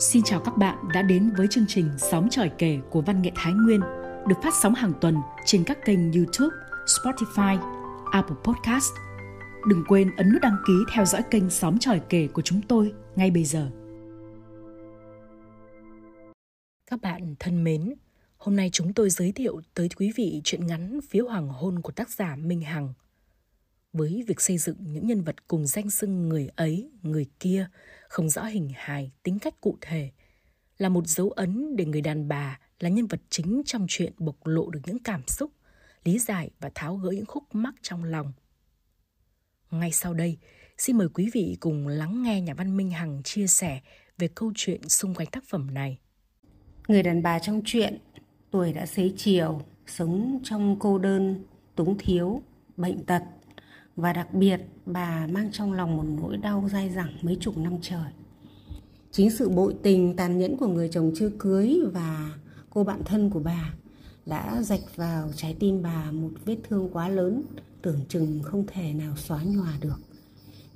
Xin 0.00 0.22
chào 0.22 0.40
các 0.40 0.56
bạn 0.56 0.78
đã 0.94 1.02
đến 1.02 1.30
với 1.36 1.46
chương 1.50 1.64
trình 1.68 1.90
Sóng 1.98 2.28
tròi 2.30 2.50
kể 2.58 2.78
của 2.90 3.00
Văn 3.00 3.22
nghệ 3.22 3.30
Thái 3.34 3.52
Nguyên 3.52 3.80
được 4.28 4.34
phát 4.42 4.54
sóng 4.54 4.74
hàng 4.74 4.92
tuần 5.00 5.16
trên 5.44 5.64
các 5.64 5.78
kênh 5.84 6.12
YouTube, 6.12 6.56
Spotify, 6.86 7.58
Apple 8.12 8.36
Podcast. 8.44 8.92
Đừng 9.68 9.84
quên 9.88 10.16
ấn 10.16 10.32
nút 10.32 10.42
đăng 10.42 10.56
ký 10.66 10.72
theo 10.92 11.04
dõi 11.04 11.22
kênh 11.30 11.50
Sóng 11.50 11.78
tròi 11.78 12.00
kể 12.08 12.28
của 12.32 12.42
chúng 12.42 12.62
tôi 12.68 12.92
ngay 13.16 13.30
bây 13.30 13.44
giờ. 13.44 13.70
Các 16.90 17.00
bạn 17.02 17.34
thân 17.38 17.64
mến, 17.64 17.94
hôm 18.36 18.56
nay 18.56 18.70
chúng 18.72 18.92
tôi 18.92 19.10
giới 19.10 19.32
thiệu 19.32 19.60
tới 19.74 19.88
quý 19.96 20.12
vị 20.16 20.40
truyện 20.44 20.66
ngắn 20.66 21.00
Phía 21.08 21.20
Hoàng 21.20 21.48
hôn 21.48 21.82
của 21.82 21.92
tác 21.92 22.10
giả 22.10 22.36
Minh 22.36 22.60
Hằng. 22.60 22.92
Với 23.98 24.24
việc 24.26 24.40
xây 24.40 24.58
dựng 24.58 24.76
những 24.80 25.06
nhân 25.06 25.22
vật 25.22 25.48
cùng 25.48 25.66
danh 25.66 25.90
xưng 25.90 26.28
người 26.28 26.48
ấy, 26.56 26.90
người 27.02 27.26
kia, 27.40 27.68
không 28.08 28.28
rõ 28.28 28.44
hình 28.44 28.72
hài, 28.74 29.12
tính 29.22 29.38
cách 29.38 29.60
cụ 29.60 29.78
thể, 29.80 30.10
là 30.78 30.88
một 30.88 31.06
dấu 31.06 31.30
ấn 31.30 31.76
để 31.76 31.84
người 31.84 32.00
đàn 32.00 32.28
bà 32.28 32.60
là 32.80 32.88
nhân 32.88 33.06
vật 33.06 33.20
chính 33.30 33.62
trong 33.66 33.86
chuyện 33.88 34.12
bộc 34.18 34.46
lộ 34.46 34.70
được 34.70 34.80
những 34.86 34.98
cảm 34.98 35.22
xúc, 35.26 35.50
lý 36.04 36.18
giải 36.18 36.50
và 36.60 36.70
tháo 36.74 36.96
gỡ 36.96 37.10
những 37.10 37.26
khúc 37.26 37.44
mắc 37.52 37.74
trong 37.82 38.04
lòng. 38.04 38.32
Ngay 39.70 39.92
sau 39.92 40.14
đây, 40.14 40.38
xin 40.78 40.98
mời 40.98 41.08
quý 41.08 41.30
vị 41.32 41.56
cùng 41.60 41.88
lắng 41.88 42.22
nghe 42.22 42.40
nhà 42.40 42.54
văn 42.54 42.76
Minh 42.76 42.90
Hằng 42.90 43.22
chia 43.22 43.46
sẻ 43.46 43.80
về 44.18 44.28
câu 44.34 44.52
chuyện 44.54 44.88
xung 44.88 45.14
quanh 45.14 45.28
tác 45.32 45.44
phẩm 45.44 45.74
này. 45.74 45.98
Người 46.88 47.02
đàn 47.02 47.22
bà 47.22 47.38
trong 47.38 47.62
chuyện, 47.64 47.98
tuổi 48.50 48.72
đã 48.72 48.86
xế 48.86 49.10
chiều, 49.16 49.60
sống 49.86 50.40
trong 50.44 50.76
cô 50.78 50.98
đơn, 50.98 51.44
túng 51.76 51.98
thiếu, 51.98 52.42
bệnh 52.76 53.04
tật 53.04 53.22
và 53.98 54.12
đặc 54.12 54.34
biệt, 54.34 54.60
bà 54.86 55.26
mang 55.26 55.52
trong 55.52 55.72
lòng 55.72 55.96
một 55.96 56.04
nỗi 56.22 56.36
đau 56.36 56.68
dai 56.72 56.90
dẳng 56.90 57.12
mấy 57.22 57.36
chục 57.40 57.58
năm 57.58 57.72
trời. 57.82 58.10
Chính 59.10 59.30
sự 59.30 59.48
bội 59.48 59.74
tình 59.82 60.16
tàn 60.16 60.38
nhẫn 60.38 60.56
của 60.56 60.66
người 60.66 60.88
chồng 60.88 61.12
chưa 61.14 61.30
cưới 61.38 61.80
và 61.92 62.30
cô 62.70 62.84
bạn 62.84 63.02
thân 63.04 63.30
của 63.30 63.40
bà 63.40 63.74
đã 64.26 64.62
rạch 64.62 64.96
vào 64.96 65.30
trái 65.36 65.56
tim 65.60 65.82
bà 65.82 66.10
một 66.10 66.30
vết 66.44 66.56
thương 66.68 66.88
quá 66.92 67.08
lớn, 67.08 67.42
tưởng 67.82 68.00
chừng 68.08 68.42
không 68.42 68.64
thể 68.66 68.92
nào 68.92 69.16
xóa 69.16 69.42
nhòa 69.42 69.72
được. 69.80 70.00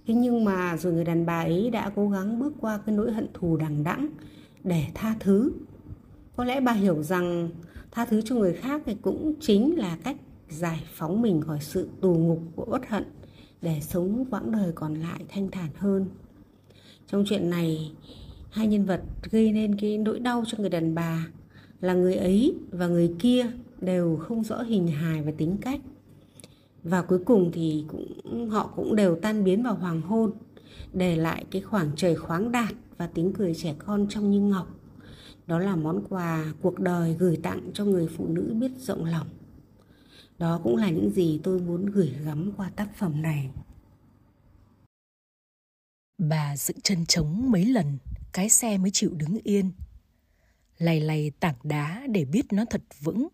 Thế 0.07 0.15
nhưng 0.15 0.45
mà 0.45 0.77
rồi 0.77 0.93
người 0.93 1.05
đàn 1.05 1.27
bà 1.27 1.43
ấy 1.43 1.71
đã 1.71 1.91
cố 1.97 2.09
gắng 2.09 2.39
bước 2.39 2.53
qua 2.61 2.79
cái 2.87 2.95
nỗi 2.97 3.13
hận 3.13 3.27
thù 3.35 3.57
đằng 3.57 3.85
đẵng 3.85 4.09
để 4.65 4.85
tha 4.95 5.17
thứ. 5.21 5.53
Có 6.37 6.45
lẽ 6.45 6.61
bà 6.61 6.73
hiểu 6.73 7.03
rằng 7.03 7.51
tha 7.91 8.05
thứ 8.05 8.21
cho 8.25 8.35
người 8.35 8.53
khác 8.53 8.83
thì 8.87 8.95
cũng 9.03 9.35
chính 9.41 9.79
là 9.79 9.99
cách 10.05 10.17
giải 10.53 10.83
phóng 10.95 11.23
mình 11.23 11.41
khỏi 11.41 11.59
sự 11.61 11.89
tù 12.01 12.15
ngục 12.15 12.41
của 12.57 12.65
uất 12.69 12.89
hận 12.89 13.05
để 13.63 13.81
sống 13.81 14.25
quãng 14.31 14.53
đời 14.53 14.73
còn 14.75 14.95
lại 14.95 15.25
thanh 15.29 15.51
thản 15.51 15.71
hơn. 15.77 16.07
Trong 17.07 17.25
chuyện 17.29 17.51
này, 17.51 17.93
hai 18.51 18.67
nhân 18.67 18.85
vật 18.85 19.01
gây 19.31 19.53
nên 19.53 19.77
cái 19.77 19.99
nỗi 19.99 20.21
đau 20.21 20.45
cho 20.47 20.59
người 20.59 20.71
đàn 20.71 20.95
bà 20.95 21.27
là 21.81 21.95
người 21.95 22.15
ấy 22.15 22.55
và 22.71 22.87
người 22.87 23.15
kia 23.19 23.47
đều 23.81 24.17
không 24.17 24.45
rõ 24.45 24.63
hình 24.63 24.87
hài 24.89 25.23
và 25.23 25.33
tính 25.39 25.57
cách. 25.61 25.81
Và 26.83 27.03
cuối 27.03 27.19
cùng 27.19 27.51
thì 27.53 27.85
cũng 27.89 28.51
họ 28.51 28.73
cũng 28.77 28.97
đều 28.97 29.17
tan 29.23 29.45
biến 29.45 29.63
vào 29.63 29.75
hoàng 29.75 30.01
hôn, 30.01 30.33
để 30.93 31.17
lại 31.17 31.45
cái 31.51 31.63
khoảng 31.63 31.91
trời 31.97 32.15
khoáng 32.15 32.53
đạt 32.53 32.75
và 32.99 33.07
tiếng 33.07 33.33
cười 33.33 33.55
trẻ 33.55 33.75
con 33.79 34.07
trong 34.09 34.31
như 34.31 34.41
ngọc. 34.41 34.69
Đó 35.47 35.59
là 35.59 35.77
món 35.77 36.05
quà 36.09 36.45
cuộc 36.63 36.79
đời 36.79 37.17
gửi 37.19 37.37
tặng 37.43 37.71
cho 37.75 37.85
người 37.85 38.09
phụ 38.17 38.27
nữ 38.29 38.55
biết 38.61 38.71
rộng 38.79 39.05
lòng. 39.05 39.27
Đó 40.43 40.61
cũng 40.65 40.77
là 40.77 40.91
những 40.91 41.11
gì 41.11 41.41
tôi 41.43 41.61
muốn 41.61 41.87
gửi 41.87 42.15
gắm 42.25 42.53
qua 42.57 42.71
tác 42.77 42.89
phẩm 42.97 43.23
này. 43.23 43.51
Bà 46.19 46.57
dựng 46.57 46.81
chân 46.81 47.07
trống 47.07 47.51
mấy 47.51 47.65
lần, 47.65 47.99
cái 48.33 48.49
xe 48.49 48.79
mới 48.79 48.91
chịu 48.91 49.11
đứng 49.15 49.39
yên. 49.45 49.73
Lầy 50.79 51.01
lầy 51.01 51.33
tảng 51.41 51.55
đá 51.63 52.07
để 52.09 52.25
biết 52.25 52.53
nó 52.53 52.65
thật 52.71 52.83
vững. 53.01 53.29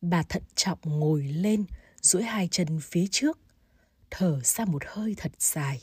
Bà 0.00 0.22
thận 0.22 0.42
trọng 0.54 0.78
ngồi 0.82 1.22
lên, 1.22 1.64
duỗi 2.02 2.22
hai 2.22 2.48
chân 2.50 2.80
phía 2.80 3.06
trước, 3.10 3.38
thở 4.10 4.40
ra 4.44 4.64
một 4.64 4.82
hơi 4.86 5.14
thật 5.16 5.32
dài. 5.38 5.80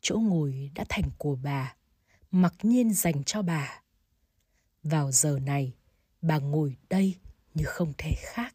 Chỗ 0.00 0.16
ngồi 0.18 0.70
đã 0.74 0.84
thành 0.88 1.10
của 1.18 1.36
bà, 1.42 1.76
mặc 2.30 2.54
nhiên 2.62 2.94
dành 2.94 3.24
cho 3.24 3.42
bà. 3.42 3.82
Vào 4.82 5.12
giờ 5.12 5.38
này, 5.38 5.72
bà 6.22 6.38
ngồi 6.38 6.76
đây 6.88 7.14
như 7.54 7.64
không 7.64 7.92
thể 7.98 8.14
khác. 8.16 8.54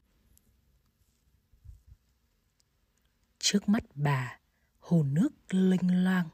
Trước 3.44 3.70
mắt 3.70 3.84
bà, 3.96 4.40
hồ 4.80 5.04
nước 5.04 5.30
linh 5.50 6.04
loang, 6.04 6.30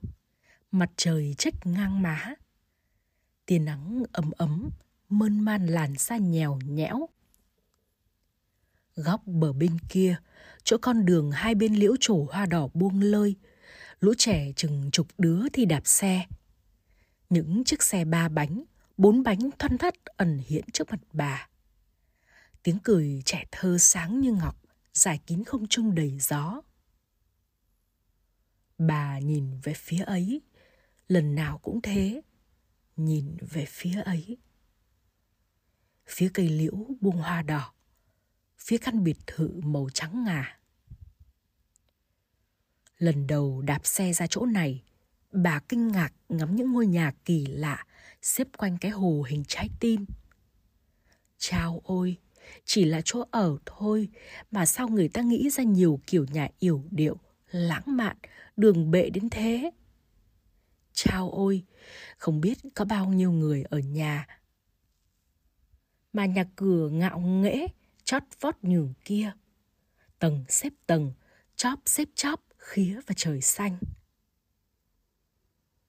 mặt 0.72 0.92
trời 0.96 1.36
trách 1.38 1.54
ngang 1.66 2.02
má. 2.02 2.34
Tia 3.46 3.60
nắng 3.60 4.04
ấm 4.12 4.32
ấm, 4.38 4.70
mơn 5.10 5.40
man 5.40 5.68
làn 5.68 5.96
xa 5.96 6.18
nhèo 6.18 6.60
nhẽo. 6.66 7.10
Góc 8.96 9.22
bờ 9.26 9.54
bên 9.54 9.78
kia, 9.90 10.18
chỗ 10.64 10.78
con 10.82 11.06
đường 11.06 11.32
hai 11.32 11.56
bên 11.56 11.76
liễu 11.76 11.96
trổ 12.00 12.28
hoa 12.32 12.46
đỏ 12.46 12.68
buông 12.74 13.02
lơi, 13.02 13.36
lũ 14.00 14.14
trẻ 14.18 14.52
chừng 14.56 14.92
chục 14.92 15.08
đứa 15.18 15.44
thì 15.54 15.66
đạp 15.66 15.88
xe. 15.88 16.26
Những 17.30 17.64
chiếc 17.64 17.84
xe 17.84 18.06
ba 18.06 18.30
bánh, 18.30 18.64
bốn 18.98 19.24
bánh 19.24 19.50
thoăn 19.60 19.78
thắt 19.78 19.94
ẩn 20.06 20.40
hiện 20.48 20.64
trước 20.74 20.90
mặt 20.92 21.00
bà. 21.14 21.48
Tiếng 22.64 22.80
cười 22.84 23.22
trẻ 23.26 23.46
thơ 23.52 23.78
sáng 23.78 24.20
như 24.20 24.32
ngọc, 24.34 24.56
dài 24.94 25.20
kín 25.28 25.44
không 25.44 25.68
trung 25.68 25.96
đầy 25.96 26.20
gió. 26.20 26.62
Bà 28.80 29.20
nhìn 29.20 29.60
về 29.64 29.74
phía 29.74 30.04
ấy, 30.04 30.42
lần 31.08 31.36
nào 31.36 31.58
cũng 31.58 31.82
thế, 31.82 32.22
nhìn 32.96 33.38
về 33.42 33.66
phía 33.66 34.02
ấy. 34.02 34.38
Phía 36.08 36.30
cây 36.34 36.50
liễu 36.50 36.76
buông 37.02 37.18
hoa 37.18 37.42
đỏ, 37.42 37.74
phía 38.58 38.78
căn 38.78 39.04
biệt 39.04 39.18
thự 39.28 39.60
màu 39.64 39.90
trắng 39.94 40.24
ngà. 40.24 40.60
Lần 42.98 43.28
đầu 43.28 43.62
đạp 43.62 43.86
xe 43.86 44.14
ra 44.14 44.28
chỗ 44.28 44.46
này, 44.46 44.84
bà 45.32 45.60
kinh 45.60 45.88
ngạc 45.88 46.14
ngắm 46.30 46.56
những 46.56 46.72
ngôi 46.72 46.88
nhà 46.88 47.12
kỳ 47.26 47.46
lạ 47.46 47.86
xếp 48.22 48.48
quanh 48.58 48.78
cái 48.78 48.92
hồ 48.92 49.26
hình 49.28 49.44
trái 49.48 49.70
tim. 49.80 50.06
chao 51.38 51.82
ôi, 51.84 52.18
chỉ 52.66 52.86
là 52.86 53.02
chỗ 53.06 53.24
ở 53.32 53.58
thôi 53.66 54.10
mà 54.52 54.66
sao 54.66 54.88
người 54.88 55.10
ta 55.10 55.22
nghĩ 55.22 55.50
ra 55.50 55.64
nhiều 55.64 56.00
kiểu 56.08 56.26
nhà 56.32 56.50
yểu 56.60 56.84
điệu, 56.92 57.18
lãng 57.52 57.84
mạn, 57.86 58.18
đường 58.58 58.92
bệ 58.92 59.10
đến 59.10 59.30
thế. 59.30 59.72
Chao 60.94 61.32
ôi, 61.32 61.66
không 62.18 62.42
biết 62.42 62.58
có 62.76 62.86
bao 62.86 63.06
nhiêu 63.14 63.32
người 63.32 63.64
ở 63.64 63.80
nhà. 63.80 64.28
Mà 66.14 66.26
nhà 66.26 66.44
cửa 66.56 66.90
ngạo 66.90 67.20
nghễ, 67.20 67.68
chót 68.04 68.24
vót 68.40 68.56
nhường 68.62 68.94
kia. 69.06 69.32
Tầng 70.20 70.46
xếp 70.50 70.74
tầng, 70.88 71.14
chóp 71.56 71.80
xếp 71.86 72.10
chóp, 72.16 72.44
khía 72.58 73.00
và 73.08 73.14
trời 73.18 73.42
xanh. 73.42 73.78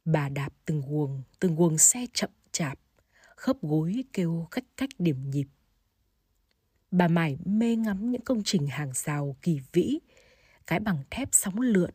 Bà 0.04 0.28
đạp 0.28 0.52
từng 0.64 0.82
guồng 0.88 1.22
từng 1.40 1.56
guồng 1.56 1.78
xe 1.78 2.06
chậm 2.12 2.30
chạp, 2.52 2.80
khớp 3.36 3.62
gối 3.62 4.04
kêu 4.12 4.48
cách 4.50 4.64
cách 4.76 4.90
điểm 4.98 5.30
nhịp. 5.30 5.46
Bà 6.90 7.08
mải 7.08 7.38
mê 7.44 7.76
ngắm 7.76 8.10
những 8.10 8.22
công 8.22 8.42
trình 8.44 8.66
hàng 8.66 8.92
rào 8.94 9.36
kỳ 9.42 9.60
vĩ 9.72 9.98
cái 10.70 10.80
bằng 10.80 11.02
thép 11.10 11.28
sóng 11.32 11.60
lượn 11.60 11.90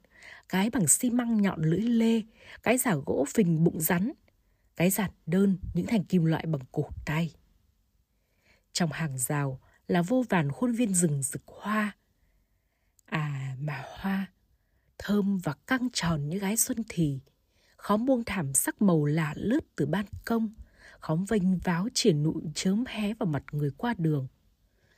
cái 0.50 0.70
bằng 0.70 0.88
xi 0.88 1.10
măng 1.10 1.42
nhọn 1.42 1.62
lưỡi 1.62 1.82
lê, 1.82 2.22
cái 2.64 2.78
giả 2.78 2.96
gỗ 3.06 3.26
phình 3.34 3.64
bụng 3.64 3.82
rắn, 3.82 4.12
cái 4.76 4.90
giản 4.90 5.12
đơn 5.26 5.58
những 5.74 5.86
thành 5.88 6.04
kim 6.04 6.26
loại 6.26 6.46
bằng 6.46 6.62
cổ 6.72 6.90
tay. 7.06 7.36
Trong 8.74 8.92
hàng 8.92 9.18
rào 9.18 9.60
là 9.88 10.02
vô 10.02 10.24
vàn 10.30 10.52
khuôn 10.52 10.72
viên 10.72 10.94
rừng 10.94 11.24
rực 11.24 11.42
hoa. 11.48 11.96
À 13.06 13.56
mà 13.60 13.84
hoa, 14.00 14.26
thơm 14.98 15.38
và 15.38 15.54
căng 15.68 15.90
tròn 15.94 16.30
như 16.30 16.40
gái 16.40 16.58
xuân 16.58 16.78
thì, 16.90 17.20
khóm 17.78 18.06
buông 18.06 18.24
thảm 18.26 18.54
sắc 18.54 18.82
màu 18.82 19.06
lạ 19.06 19.34
lướt 19.36 19.76
từ 19.76 19.86
ban 19.86 20.06
công, 20.26 20.54
khóm 21.00 21.26
vênh 21.26 21.58
váo 21.58 21.88
triển 21.94 22.24
nụ 22.24 22.42
chớm 22.56 22.84
hé 22.88 23.14
vào 23.14 23.28
mặt 23.28 23.44
người 23.52 23.72
qua 23.78 23.94
đường. 23.98 24.28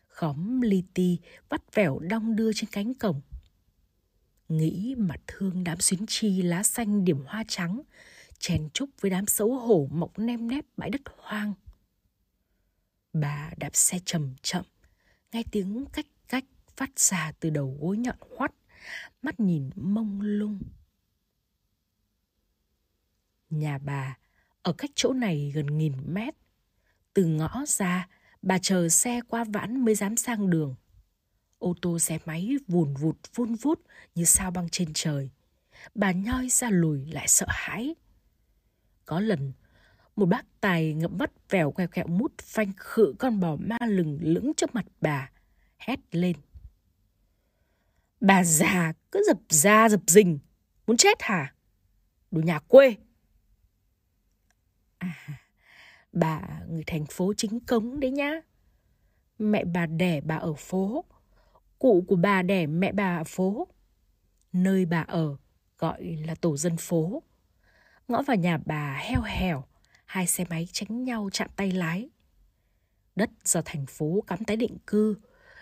Khóm 0.07 0.61
li 0.61 0.83
ti 0.93 1.19
vắt 1.49 1.75
vẻo 1.75 1.99
đong 1.99 2.35
đưa 2.35 2.53
trên 2.53 2.69
cánh 2.71 2.93
cổng, 2.93 3.21
Nghĩ 4.49 4.95
mà 4.97 5.15
thương 5.27 5.63
đám 5.63 5.79
xuyến 5.79 6.05
chi 6.07 6.41
lá 6.41 6.63
xanh 6.63 7.05
điểm 7.05 7.25
hoa 7.25 7.43
trắng, 7.47 7.81
chèn 8.39 8.69
chúc 8.73 8.89
với 9.01 9.11
đám 9.11 9.25
xấu 9.25 9.59
hổ 9.59 9.87
mọc 9.91 10.19
nem 10.19 10.47
nép 10.47 10.65
bãi 10.77 10.89
đất 10.89 11.01
hoang. 11.17 11.53
Bà 13.13 13.51
đạp 13.57 13.75
xe 13.75 13.99
chậm 14.05 14.35
chậm, 14.41 14.65
nghe 15.31 15.43
tiếng 15.51 15.85
cách 15.93 16.05
cách 16.27 16.45
phát 16.75 16.99
ra 16.99 17.31
từ 17.39 17.49
đầu 17.49 17.77
gối 17.81 17.97
nhọn 17.97 18.17
hoắt, 18.37 18.51
mắt 19.21 19.39
nhìn 19.39 19.69
mông 19.75 20.21
lung. 20.21 20.59
Nhà 23.49 23.77
bà 23.77 24.17
ở 24.61 24.73
cách 24.73 24.91
chỗ 24.95 25.13
này 25.13 25.51
gần 25.55 25.77
nghìn 25.77 25.93
mét. 26.13 26.35
Từ 27.13 27.25
ngõ 27.25 27.63
ra, 27.67 28.07
bà 28.41 28.57
chờ 28.57 28.89
xe 28.89 29.21
qua 29.27 29.43
vãn 29.43 29.85
mới 29.85 29.95
dám 29.95 30.17
sang 30.17 30.49
đường 30.49 30.75
ô 31.59 31.75
tô 31.81 31.99
xe 31.99 32.17
máy 32.25 32.55
vùn 32.67 32.93
vụt 32.93 33.17
vun 33.35 33.55
vút 33.55 33.81
như 34.15 34.23
sao 34.25 34.51
băng 34.51 34.69
trên 34.69 34.91
trời. 34.93 35.29
Bà 35.95 36.11
nhoi 36.11 36.49
ra 36.49 36.69
lùi 36.69 37.05
lại 37.05 37.27
sợ 37.27 37.45
hãi. 37.49 37.95
Có 39.05 39.19
lần, 39.19 39.53
Một 40.15 40.25
bác 40.25 40.45
tài 40.61 40.93
ngậm 40.93 41.17
mắt 41.17 41.31
vèo 41.49 41.71
quẹo 41.71 41.87
quẹo 41.87 42.07
mút 42.07 42.33
phanh 42.37 42.71
khự 42.77 43.13
con 43.19 43.39
bò 43.39 43.55
ma 43.55 43.77
lừng 43.87 44.19
lững 44.21 44.53
trước 44.53 44.75
mặt 44.75 44.85
bà, 45.01 45.31
hét 45.77 45.99
lên. 46.11 46.35
Bà 48.21 48.43
già 48.43 48.93
cứ 49.11 49.23
dập 49.27 49.37
ra 49.49 49.89
dập 49.89 50.01
dình, 50.07 50.39
muốn 50.87 50.97
chết 50.97 51.21
hả? 51.21 51.53
Đồ 52.31 52.41
nhà 52.41 52.59
quê. 52.59 52.95
À, 54.97 55.39
bà 56.11 56.41
người 56.69 56.83
thành 56.87 57.05
phố 57.05 57.33
chính 57.37 57.59
cống 57.59 57.99
đấy 57.99 58.11
nhá. 58.11 58.31
Mẹ 59.39 59.65
bà 59.65 59.85
đẻ 59.85 60.21
bà 60.21 60.35
ở 60.35 60.53
phố, 60.53 61.05
cụ 61.79 62.03
của 62.07 62.15
bà 62.15 62.41
đẻ 62.41 62.67
mẹ 62.67 62.91
bà 62.91 63.17
ở 63.17 63.23
phố. 63.23 63.67
Nơi 64.53 64.85
bà 64.85 65.01
ở 65.01 65.37
gọi 65.77 66.17
là 66.27 66.35
tổ 66.35 66.57
dân 66.57 66.77
phố. 66.77 67.23
Ngõ 68.07 68.21
vào 68.21 68.37
nhà 68.37 68.57
bà 68.65 68.93
heo 68.93 69.21
hẻo, 69.21 69.63
hai 70.05 70.27
xe 70.27 70.45
máy 70.49 70.67
tránh 70.71 71.03
nhau 71.03 71.29
chạm 71.31 71.49
tay 71.55 71.71
lái. 71.71 72.09
Đất 73.15 73.29
do 73.43 73.61
thành 73.65 73.85
phố 73.85 74.23
cắm 74.27 74.43
tái 74.43 74.57
định 74.57 74.77
cư, 74.87 75.15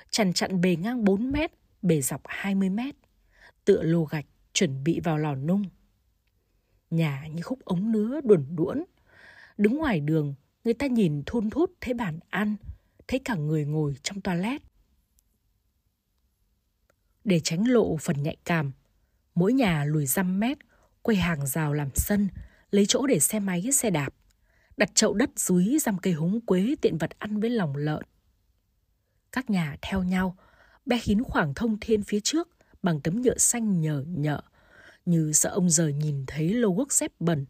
chằn 0.10 0.34
chặn 0.34 0.62
bề 0.62 0.76
ngang 0.76 1.04
4 1.04 1.32
mét, 1.32 1.52
bề 1.82 2.02
dọc 2.02 2.22
20 2.26 2.70
mét, 2.70 2.96
tựa 3.66 3.82
lô 3.82 4.04
gạch 4.06 4.26
chuẩn 4.54 4.84
bị 4.84 5.00
vào 5.00 5.18
lò 5.18 5.36
nung. 5.36 5.64
Nhà 6.90 7.28
như 7.28 7.42
khúc 7.42 7.66
ống 7.66 7.92
nứa 7.92 8.22
đuẩn 8.24 8.56
đuỗn. 8.56 8.84
Đứng 9.58 9.78
ngoài 9.78 10.00
đường, 10.00 10.34
người 10.64 10.74
ta 10.74 10.88
nhìn 10.88 11.24
thun 11.26 11.50
thút 11.50 11.72
thấy 11.82 11.94
bàn 11.94 12.20
ăn, 12.30 12.56
thấy 13.08 13.20
cả 13.20 13.36
người 13.36 13.66
ngồi 13.66 13.96
trong 14.04 14.22
toilet. 14.22 14.62
Để 17.26 17.40
tránh 17.40 17.68
lộ 17.68 17.98
phần 17.98 18.24
nhạy 18.24 18.38
cảm, 18.46 18.72
mỗi 19.36 19.54
nhà 19.54 19.86
lùi 19.86 20.06
dăm 20.06 20.40
mét, 20.40 20.58
quay 21.02 21.18
hàng 21.18 21.48
rào 21.48 21.74
làm 21.74 21.90
sân, 21.96 22.28
lấy 22.72 22.86
chỗ 22.86 23.08
để 23.08 23.20
xe 23.20 23.40
máy, 23.40 23.72
xe 23.72 23.90
đạp, 23.90 24.14
đặt 24.78 24.96
chậu 24.96 25.14
đất 25.14 25.30
dưới 25.36 25.78
răm 25.82 25.98
cây 25.98 26.14
húng 26.14 26.42
quế 26.42 26.76
tiện 26.82 26.98
vật 26.98 27.20
ăn 27.20 27.40
với 27.40 27.50
lòng 27.50 27.76
lợn. 27.76 28.04
Các 29.32 29.50
nhà 29.50 29.78
theo 29.82 30.04
nhau, 30.04 30.38
bé 30.86 31.00
hín 31.04 31.24
khoảng 31.24 31.54
thông 31.54 31.78
thiên 31.82 32.04
phía 32.04 32.20
trước 32.20 32.50
bằng 32.84 33.02
tấm 33.02 33.22
nhựa 33.22 33.38
xanh 33.38 33.82
nhờ 33.82 34.04
nhợ, 34.08 34.42
như 35.06 35.32
sợ 35.34 35.50
ông 35.50 35.70
giờ 35.70 35.88
nhìn 35.88 36.24
thấy 36.28 36.54
lô 36.54 36.70
quốc 36.70 36.92
dép 36.92 37.12
bẩn, 37.20 37.46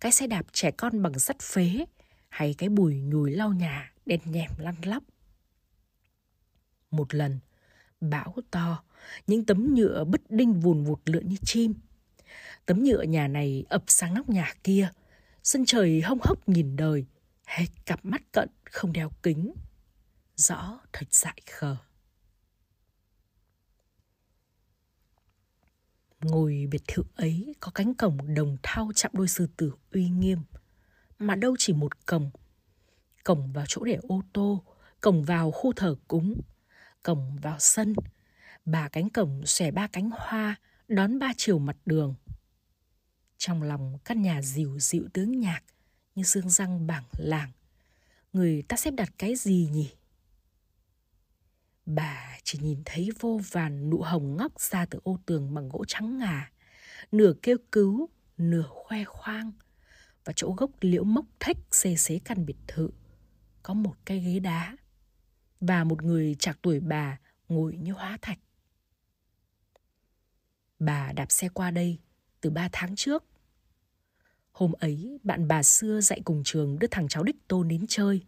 cái 0.00 0.12
xe 0.12 0.26
đạp 0.26 0.46
trẻ 0.52 0.70
con 0.70 1.02
bằng 1.02 1.18
sắt 1.18 1.36
phế, 1.42 1.84
hay 2.28 2.54
cái 2.58 2.68
bùi 2.68 2.96
nhùi 3.00 3.30
lau 3.30 3.52
nhà 3.52 3.92
đen 4.06 4.20
nhèm 4.24 4.50
lăn 4.58 4.74
lóc. 4.84 5.02
Một 6.90 7.14
lần, 7.14 7.38
bão 8.10 8.34
to, 8.50 8.82
những 9.26 9.44
tấm 9.44 9.74
nhựa 9.74 10.04
bứt 10.04 10.30
đinh 10.30 10.60
vùn 10.60 10.84
vụt 10.84 11.00
lượn 11.04 11.28
như 11.28 11.36
chim. 11.44 11.74
Tấm 12.66 12.84
nhựa 12.84 13.02
nhà 13.02 13.28
này 13.28 13.64
ập 13.68 13.84
sang 13.86 14.14
nóc 14.14 14.28
nhà 14.28 14.54
kia, 14.64 14.88
sân 15.42 15.64
trời 15.66 16.00
hông 16.00 16.18
hốc 16.22 16.48
nhìn 16.48 16.76
đời, 16.76 17.06
hết 17.44 17.66
cặp 17.86 18.04
mắt 18.04 18.22
cận 18.32 18.48
không 18.64 18.92
đeo 18.92 19.10
kính. 19.22 19.52
Rõ 20.36 20.80
thật 20.92 21.06
dại 21.10 21.40
khờ. 21.50 21.76
Ngồi 26.20 26.66
biệt 26.70 26.82
thự 26.88 27.02
ấy 27.16 27.54
có 27.60 27.70
cánh 27.74 27.94
cổng 27.94 28.34
đồng 28.34 28.56
thau 28.62 28.90
chạm 28.94 29.10
đôi 29.14 29.28
sư 29.28 29.48
tử 29.56 29.72
uy 29.92 30.08
nghiêm, 30.08 30.38
mà 31.18 31.34
đâu 31.34 31.56
chỉ 31.58 31.72
một 31.72 32.06
cổng. 32.06 32.30
Cổng 33.24 33.52
vào 33.52 33.64
chỗ 33.68 33.84
để 33.84 33.98
ô 34.02 34.22
tô, 34.32 34.64
cổng 35.00 35.24
vào 35.24 35.50
khu 35.50 35.72
thờ 35.72 35.96
cúng, 36.08 36.40
cổng 37.04 37.36
vào 37.42 37.56
sân, 37.58 37.94
bà 38.64 38.88
cánh 38.88 39.10
cổng 39.10 39.46
xòe 39.46 39.70
ba 39.70 39.86
cánh 39.86 40.10
hoa 40.16 40.56
đón 40.88 41.18
ba 41.18 41.32
chiều 41.36 41.58
mặt 41.58 41.76
đường. 41.86 42.14
Trong 43.38 43.62
lòng 43.62 43.98
căn 44.04 44.22
nhà 44.22 44.42
dịu 44.42 44.78
dịu 44.78 45.08
tướng 45.12 45.40
nhạc 45.40 45.60
như 46.14 46.22
xương 46.22 46.50
răng 46.50 46.86
bảng 46.86 47.04
làng. 47.16 47.50
Người 48.32 48.62
ta 48.62 48.76
xếp 48.76 48.90
đặt 48.90 49.12
cái 49.18 49.34
gì 49.36 49.68
nhỉ? 49.72 49.90
Bà 51.86 52.38
chỉ 52.42 52.58
nhìn 52.58 52.82
thấy 52.84 53.10
vô 53.20 53.40
vàn 53.50 53.90
nụ 53.90 54.02
hồng 54.02 54.36
ngóc 54.36 54.60
ra 54.60 54.86
từ 54.86 55.00
ô 55.02 55.18
tường 55.26 55.54
bằng 55.54 55.68
gỗ 55.68 55.84
trắng 55.88 56.18
ngà, 56.18 56.50
nửa 57.12 57.32
kêu 57.42 57.56
cứu, 57.72 58.08
nửa 58.36 58.64
khoe 58.68 59.04
khoang. 59.04 59.52
Và 60.24 60.32
chỗ 60.36 60.54
gốc 60.56 60.70
liễu 60.80 61.04
mốc 61.04 61.24
thách 61.40 61.56
xê 61.70 61.96
xế 61.96 62.20
căn 62.24 62.46
biệt 62.46 62.56
thự, 62.66 62.90
có 63.62 63.74
một 63.74 63.94
cái 64.04 64.20
ghế 64.20 64.38
đá. 64.38 64.76
Và 65.66 65.84
một 65.84 66.02
người 66.02 66.36
chạc 66.38 66.58
tuổi 66.62 66.80
bà 66.80 67.18
ngồi 67.48 67.76
như 67.76 67.92
hóa 67.92 68.18
thạch. 68.22 68.38
Bà 70.78 71.12
đạp 71.12 71.32
xe 71.32 71.48
qua 71.48 71.70
đây 71.70 71.98
từ 72.40 72.50
ba 72.50 72.68
tháng 72.72 72.96
trước. 72.96 73.24
Hôm 74.52 74.72
ấy, 74.72 75.18
bạn 75.22 75.48
bà 75.48 75.62
xưa 75.62 76.00
dạy 76.00 76.20
cùng 76.24 76.42
trường 76.44 76.78
đưa 76.78 76.86
thằng 76.90 77.08
cháu 77.08 77.22
đích 77.22 77.48
tôn 77.48 77.68
đến 77.68 77.84
chơi. 77.88 78.26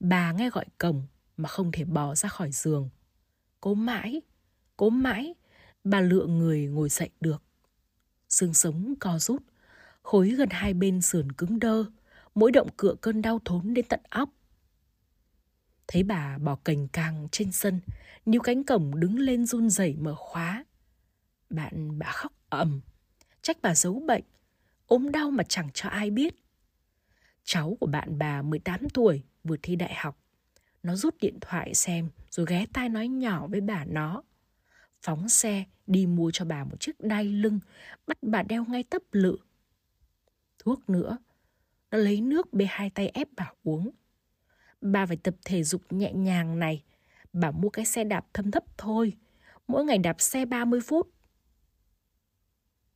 Bà 0.00 0.32
nghe 0.32 0.50
gọi 0.50 0.64
cổng 0.78 1.06
mà 1.36 1.48
không 1.48 1.72
thể 1.72 1.84
bỏ 1.84 2.14
ra 2.14 2.28
khỏi 2.28 2.52
giường. 2.52 2.90
Cố 3.60 3.74
mãi, 3.74 4.22
cố 4.76 4.90
mãi, 4.90 5.34
bà 5.84 6.00
lựa 6.00 6.26
người 6.26 6.66
ngồi 6.66 6.88
dậy 6.88 7.10
được. 7.20 7.42
Xương 8.28 8.54
sống 8.54 8.94
co 9.00 9.18
rút, 9.18 9.42
khối 10.02 10.30
gần 10.30 10.48
hai 10.50 10.74
bên 10.74 11.02
sườn 11.02 11.32
cứng 11.32 11.58
đơ, 11.58 11.84
mỗi 12.34 12.52
động 12.52 12.68
cựa 12.76 12.94
cơn 13.00 13.22
đau 13.22 13.40
thốn 13.44 13.74
đến 13.74 13.84
tận 13.88 14.00
óc. 14.10 14.30
Thấy 15.88 16.02
bà 16.02 16.38
bỏ 16.38 16.56
cành 16.64 16.88
càng 16.88 17.28
trên 17.32 17.52
sân, 17.52 17.80
níu 18.26 18.40
cánh 18.40 18.64
cổng 18.64 19.00
đứng 19.00 19.18
lên 19.18 19.46
run 19.46 19.70
rẩy 19.70 19.96
mở 19.96 20.14
khóa. 20.14 20.64
Bạn 21.50 21.98
bà 21.98 22.12
khóc 22.12 22.32
ầm, 22.48 22.80
trách 23.42 23.56
bà 23.62 23.74
giấu 23.74 24.00
bệnh, 24.00 24.24
ốm 24.86 25.12
đau 25.12 25.30
mà 25.30 25.44
chẳng 25.48 25.68
cho 25.74 25.88
ai 25.88 26.10
biết. 26.10 26.34
Cháu 27.44 27.76
của 27.80 27.86
bạn 27.86 28.18
bà 28.18 28.42
18 28.42 28.88
tuổi 28.88 29.22
vừa 29.44 29.56
thi 29.62 29.76
đại 29.76 29.94
học. 29.94 30.18
Nó 30.82 30.96
rút 30.96 31.16
điện 31.20 31.38
thoại 31.40 31.74
xem 31.74 32.10
rồi 32.30 32.46
ghé 32.48 32.66
tai 32.72 32.88
nói 32.88 33.08
nhỏ 33.08 33.46
với 33.46 33.60
bà 33.60 33.84
nó. 33.84 34.22
Phóng 35.02 35.28
xe 35.28 35.64
đi 35.86 36.06
mua 36.06 36.30
cho 36.30 36.44
bà 36.44 36.64
một 36.64 36.80
chiếc 36.80 37.00
đai 37.00 37.24
lưng, 37.24 37.60
bắt 38.06 38.18
bà 38.22 38.42
đeo 38.42 38.64
ngay 38.64 38.82
tấp 38.82 39.02
lự. 39.12 39.36
Thuốc 40.58 40.90
nữa, 40.90 41.18
nó 41.90 41.98
lấy 41.98 42.20
nước 42.20 42.52
bê 42.52 42.66
hai 42.68 42.90
tay 42.90 43.08
ép 43.08 43.28
bà 43.36 43.52
uống. 43.62 43.90
Bà 44.80 45.06
phải 45.06 45.16
tập 45.16 45.34
thể 45.44 45.62
dục 45.62 45.82
nhẹ 45.90 46.12
nhàng 46.12 46.58
này. 46.58 46.82
Bà 47.32 47.50
mua 47.50 47.68
cái 47.68 47.84
xe 47.84 48.04
đạp 48.04 48.26
thâm 48.34 48.50
thấp 48.50 48.64
thôi. 48.78 49.16
Mỗi 49.68 49.84
ngày 49.84 49.98
đạp 49.98 50.20
xe 50.20 50.44
30 50.44 50.80
phút. 50.80 51.10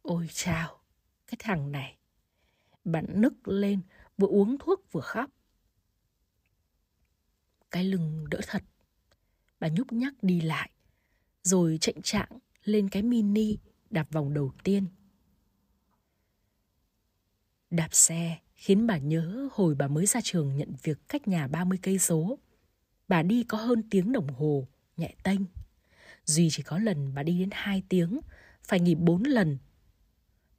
Ôi 0.03 0.29
chào, 0.33 0.81
cái 1.27 1.37
thằng 1.39 1.73
này. 1.73 1.97
Bà 2.85 3.01
nức 3.09 3.49
lên, 3.49 3.81
vừa 4.19 4.29
uống 4.29 4.57
thuốc 4.59 4.93
vừa 4.93 5.01
khóc. 5.01 5.31
Cái 7.71 7.85
lưng 7.85 8.25
đỡ 8.31 8.41
thật. 8.47 8.63
Bà 9.61 9.69
nhúc 9.69 9.93
nhắc 9.93 10.15
đi 10.23 10.41
lại, 10.41 10.71
rồi 11.43 11.79
chạy 11.81 11.95
trạng 12.03 12.39
lên 12.65 12.89
cái 12.89 13.03
mini 13.03 13.59
đạp 13.91 14.07
vòng 14.11 14.35
đầu 14.35 14.53
tiên. 14.65 14.87
Đạp 17.71 17.89
xe 17.93 18.39
khiến 18.61 18.87
bà 18.87 18.99
nhớ 18.99 19.49
hồi 19.53 19.75
bà 19.75 19.89
mới 19.89 20.07
ra 20.07 20.21
trường 20.21 20.57
nhận 20.57 20.75
việc 20.83 20.99
cách 21.09 21.29
nhà 21.29 21.47
30 21.47 21.79
cây 21.83 21.99
số. 21.99 22.39
Bà 23.09 23.23
đi 23.23 23.45
có 23.45 23.59
hơn 23.59 23.83
tiếng 23.91 24.13
đồng 24.13 24.29
hồ, 24.29 24.69
nhẹ 24.97 25.15
tênh. 25.23 25.41
Duy 26.25 26.49
chỉ 26.51 26.63
có 26.63 26.79
lần 26.79 27.15
bà 27.15 27.23
đi 27.23 27.39
đến 27.39 27.49
2 27.53 27.83
tiếng, 27.89 28.21
phải 28.63 28.81
nghỉ 28.81 28.95
4 28.95 29.23
lần. 29.23 29.59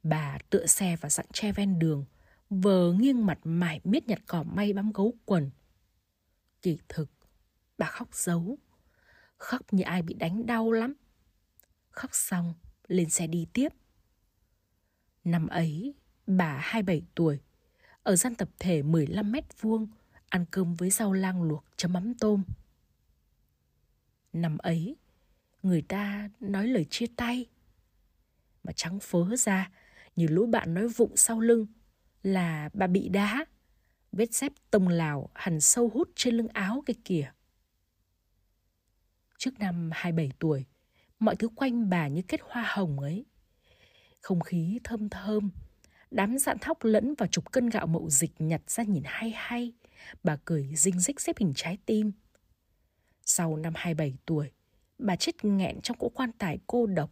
Bà 0.02 0.38
tựa 0.50 0.66
xe 0.66 0.96
vào 0.96 1.10
dặng 1.10 1.26
tre 1.32 1.52
ven 1.52 1.78
đường, 1.78 2.04
vờ 2.50 2.92
nghiêng 2.92 3.26
mặt 3.26 3.38
mải 3.44 3.80
miết 3.84 4.08
nhặt 4.08 4.20
cỏ 4.26 4.42
may 4.42 4.72
bám 4.72 4.92
gấu 4.92 5.14
quần. 5.24 5.50
Kỳ 6.62 6.78
thực, 6.88 7.10
bà 7.78 7.86
khóc 7.86 8.08
giấu. 8.12 8.58
Khóc 9.36 9.72
như 9.72 9.82
ai 9.82 10.02
bị 10.02 10.14
đánh 10.14 10.46
đau 10.46 10.72
lắm. 10.72 10.94
Khóc 11.90 12.10
xong, 12.12 12.54
lên 12.88 13.10
xe 13.10 13.26
đi 13.26 13.46
tiếp. 13.52 13.68
Năm 15.24 15.46
ấy, 15.46 15.94
bà 16.26 16.58
27 16.62 17.02
tuổi, 17.14 17.40
ở 18.02 18.16
gian 18.16 18.34
tập 18.34 18.48
thể 18.58 18.82
15 18.82 19.32
mét 19.32 19.44
vuông, 19.60 19.86
ăn 20.28 20.44
cơm 20.50 20.74
với 20.74 20.90
rau 20.90 21.12
lang 21.12 21.42
luộc 21.42 21.64
chấm 21.76 21.92
mắm 21.92 22.14
tôm. 22.14 22.42
Năm 24.32 24.58
ấy, 24.58 24.96
người 25.62 25.82
ta 25.82 26.28
nói 26.40 26.66
lời 26.66 26.86
chia 26.90 27.06
tay. 27.16 27.46
Mà 28.64 28.72
trắng 28.76 29.00
phớ 29.00 29.36
ra, 29.36 29.70
như 30.16 30.26
lũ 30.26 30.46
bạn 30.46 30.74
nói 30.74 30.88
vụng 30.88 31.16
sau 31.16 31.40
lưng, 31.40 31.66
là 32.22 32.70
bà 32.72 32.86
bị 32.86 33.08
đá. 33.08 33.44
Vết 34.12 34.34
dép 34.34 34.52
tông 34.70 34.88
lào 34.88 35.30
hẳn 35.34 35.60
sâu 35.60 35.90
hút 35.94 36.08
trên 36.16 36.34
lưng 36.34 36.48
áo 36.48 36.82
cái 36.86 36.96
kìa. 37.04 37.32
Trước 39.38 39.58
năm 39.58 39.90
27 39.92 40.30
tuổi, 40.38 40.64
mọi 41.18 41.36
thứ 41.36 41.48
quanh 41.48 41.90
bà 41.90 42.08
như 42.08 42.22
kết 42.28 42.40
hoa 42.44 42.64
hồng 42.74 43.00
ấy. 43.00 43.24
Không 44.20 44.40
khí 44.40 44.80
thơm 44.84 45.08
thơm, 45.08 45.50
đám 46.12 46.38
dạn 46.38 46.58
thóc 46.58 46.84
lẫn 46.84 47.14
vào 47.14 47.26
chục 47.26 47.52
cân 47.52 47.68
gạo 47.68 47.86
mậu 47.86 48.10
dịch 48.10 48.32
nhặt 48.38 48.70
ra 48.70 48.84
nhìn 48.84 49.02
hay 49.06 49.30
hay. 49.36 49.72
Bà 50.22 50.36
cười 50.44 50.70
rinh 50.76 51.00
rích 51.00 51.20
xếp 51.20 51.38
hình 51.38 51.52
trái 51.56 51.78
tim. 51.86 52.12
Sau 53.26 53.56
năm 53.56 53.72
27 53.76 54.14
tuổi, 54.26 54.50
bà 54.98 55.16
chết 55.16 55.44
nghẹn 55.44 55.80
trong 55.80 55.98
cỗ 55.98 56.08
quan 56.08 56.32
tài 56.32 56.58
cô 56.66 56.86
độc. 56.86 57.10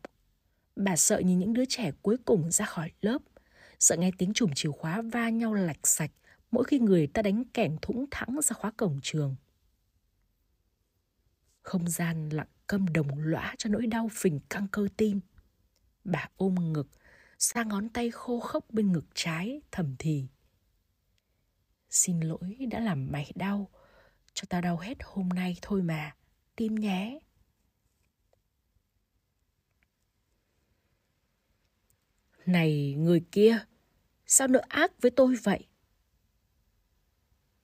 Bà 0.76 0.96
sợ 0.96 1.18
nhìn 1.18 1.38
những 1.38 1.52
đứa 1.52 1.64
trẻ 1.64 1.90
cuối 2.02 2.16
cùng 2.24 2.50
ra 2.50 2.64
khỏi 2.64 2.90
lớp, 3.00 3.18
sợ 3.78 3.96
nghe 3.96 4.10
tiếng 4.18 4.32
chùm 4.32 4.50
chìa 4.54 4.70
khóa 4.70 5.02
va 5.02 5.28
nhau 5.28 5.54
lạch 5.54 5.86
sạch, 5.86 6.10
mỗi 6.50 6.64
khi 6.64 6.78
người 6.78 7.06
ta 7.06 7.22
đánh 7.22 7.44
kẻng 7.44 7.76
thủng 7.82 8.06
thẳng 8.10 8.40
ra 8.42 8.54
khóa 8.54 8.70
cổng 8.76 9.00
trường. 9.02 9.36
Không 11.62 11.88
gian 11.88 12.28
lặng 12.28 12.48
câm 12.66 12.92
đồng 12.92 13.18
lõa 13.18 13.54
cho 13.58 13.70
nỗi 13.70 13.86
đau 13.86 14.08
phình 14.12 14.40
căng 14.50 14.68
cơ 14.68 14.88
tim. 14.96 15.20
Bà 16.04 16.28
ôm 16.36 16.72
ngực, 16.72 16.88
xa 17.40 17.64
ngón 17.64 17.88
tay 17.88 18.10
khô 18.10 18.40
khốc 18.40 18.70
bên 18.70 18.92
ngực 18.92 19.06
trái, 19.14 19.60
thầm 19.72 19.94
thì. 19.98 20.26
Xin 21.90 22.20
lỗi 22.20 22.66
đã 22.70 22.80
làm 22.80 23.12
mày 23.12 23.32
đau, 23.34 23.68
cho 24.34 24.44
tao 24.48 24.60
đau 24.60 24.76
hết 24.76 24.98
hôm 25.02 25.28
nay 25.28 25.56
thôi 25.62 25.82
mà, 25.82 26.16
tim 26.56 26.74
nhé. 26.74 27.18
Này 32.46 32.94
người 32.98 33.24
kia, 33.32 33.58
sao 34.26 34.48
nỡ 34.48 34.62
ác 34.68 34.92
với 35.02 35.10
tôi 35.10 35.36
vậy? 35.42 35.66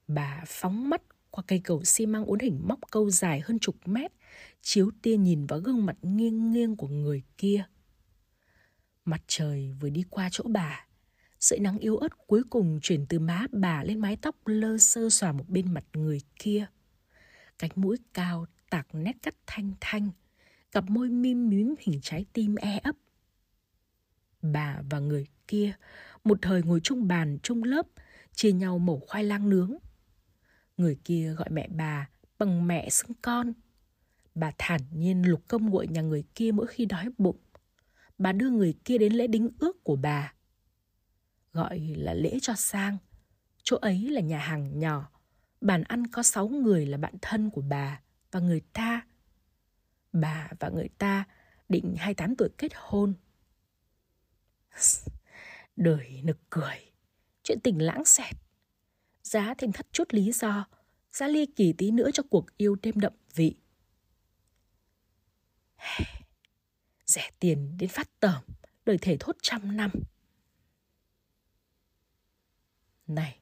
Bà 0.09 0.45
phóng 0.47 0.91
mắt 0.91 1.03
qua 1.31 1.45
cây 1.47 1.61
cầu 1.65 1.85
xi 1.85 2.07
măng 2.07 2.25
uốn 2.25 2.39
hình 2.39 2.61
móc 2.65 2.79
câu 2.91 3.11
dài 3.11 3.41
hơn 3.41 3.59
chục 3.59 3.77
mét, 3.85 4.13
chiếu 4.61 4.91
tia 5.03 5.17
nhìn 5.17 5.47
vào 5.47 5.61
gương 5.61 5.87
mặt 5.87 5.97
nghiêng 6.03 6.53
nghiêng 6.53 6.77
của 6.77 6.89
người 6.89 7.23
kia. 7.39 7.65
Mặt 9.07 9.23
trời 9.27 9.73
vừa 9.81 9.89
đi 9.89 10.05
qua 10.11 10.29
chỗ 10.33 10.45
bà, 10.49 10.87
sợi 11.41 11.59
nắng 11.59 11.79
yếu 11.79 11.97
ớt 11.97 12.27
cuối 12.27 12.43
cùng 12.51 12.79
chuyển 12.83 13.07
từ 13.07 13.19
má 13.19 13.47
bà 13.53 13.83
lên 13.85 13.99
mái 13.99 14.17
tóc 14.17 14.37
lơ 14.47 14.79
sơ 14.79 15.11
xòa 15.11 15.33
một 15.33 15.49
bên 15.49 15.75
mặt 15.75 15.85
người 15.93 16.21
kia. 16.39 16.67
Cánh 17.59 17.71
mũi 17.77 17.97
cao 18.15 18.47
tạc 18.71 18.87
nét 18.93 19.13
cắt 19.23 19.35
thanh 19.47 19.73
thanh, 19.81 20.11
cặp 20.73 20.91
môi 20.91 21.09
mim 21.09 21.49
mím 21.49 21.75
hình 21.81 22.01
trái 22.03 22.25
tim 22.33 22.55
e 22.55 22.79
ấp. 22.79 22.97
Bà 24.43 24.83
và 24.91 24.99
người 24.99 25.27
kia 25.49 25.75
một 26.25 26.39
thời 26.43 26.63
ngồi 26.63 26.81
chung 26.81 27.09
bàn 27.09 27.39
chung 27.43 27.63
lớp, 27.63 27.87
chia 28.35 28.53
nhau 28.53 28.79
mổ 28.79 28.99
khoai 28.99 29.25
lang 29.25 29.51
nướng. 29.51 29.75
Người 30.77 30.99
kia 31.05 31.35
gọi 31.35 31.51
mẹ 31.51 31.69
bà 31.69 32.09
bằng 32.39 32.67
mẹ 32.67 32.91
xưng 32.91 33.13
con. 33.23 33.53
Bà 34.35 34.53
thản 34.59 34.81
nhiên 34.93 35.29
lục 35.29 35.43
công 35.49 35.71
nguội 35.71 35.87
nhà 35.87 36.01
người 36.01 36.25
kia 36.35 36.53
mỗi 36.53 36.67
khi 36.67 36.85
đói 36.85 37.09
bụng. 37.19 37.37
Bà 38.19 38.33
đưa 38.33 38.51
người 38.51 38.75
kia 38.85 38.99
đến 38.99 39.13
lễ 39.13 39.27
đính 39.27 39.51
ước 39.59 39.85
của 39.85 39.97
bà. 39.97 40.35
Gọi 41.53 41.79
là 41.97 42.15
lễ 42.15 42.39
cho 42.43 42.55
sang. 42.55 42.99
Chỗ 43.63 43.77
ấy 43.77 44.09
là 44.11 44.21
nhà 44.21 44.39
hàng 44.39 44.79
nhỏ. 44.79 45.11
Bàn 45.61 45.83
ăn 45.83 46.07
có 46.07 46.23
sáu 46.23 46.49
người 46.49 46.87
là 46.87 46.99
bạn 46.99 47.15
thân 47.23 47.51
của 47.51 47.63
bà 47.63 48.01
và 48.31 48.41
người 48.41 48.61
ta. 48.73 49.07
Bà 50.13 50.49
và 50.61 50.69
người 50.69 50.89
ta 50.99 51.25
định 51.69 51.95
28 51.99 52.37
tuổi 52.37 52.49
kết 52.59 52.73
hôn. 52.75 53.15
Đời 55.77 56.21
nực 56.25 56.39
cười. 56.51 56.93
Chuyện 57.43 57.61
tình 57.61 57.83
lãng 57.83 58.05
xẹt 58.05 58.37
giá 59.27 59.55
thêm 59.55 59.73
thắt 59.73 59.87
chút 59.93 60.15
lý 60.15 60.33
do, 60.33 60.67
giá 61.11 61.29
ly 61.29 61.47
kỳ 61.47 61.73
tí 61.73 61.91
nữa 61.91 62.11
cho 62.11 62.23
cuộc 62.31 62.57
yêu 62.57 62.77
thêm 62.83 63.01
đậm 63.01 63.13
vị. 63.35 63.57
Rẻ 67.07 67.31
tiền 67.41 67.77
đến 67.79 67.91
phát 67.91 68.21
tởm, 68.21 68.43
đời 68.85 68.99
thể 69.03 69.17
thốt 69.21 69.37
trăm 69.43 69.77
năm. 69.77 69.91
Này, 73.07 73.41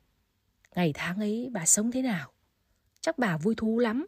ngày 0.74 0.92
tháng 0.94 1.18
ấy 1.18 1.48
bà 1.52 1.66
sống 1.66 1.92
thế 1.92 2.02
nào? 2.02 2.32
Chắc 3.00 3.18
bà 3.18 3.36
vui 3.36 3.54
thú 3.54 3.78
lắm. 3.78 4.06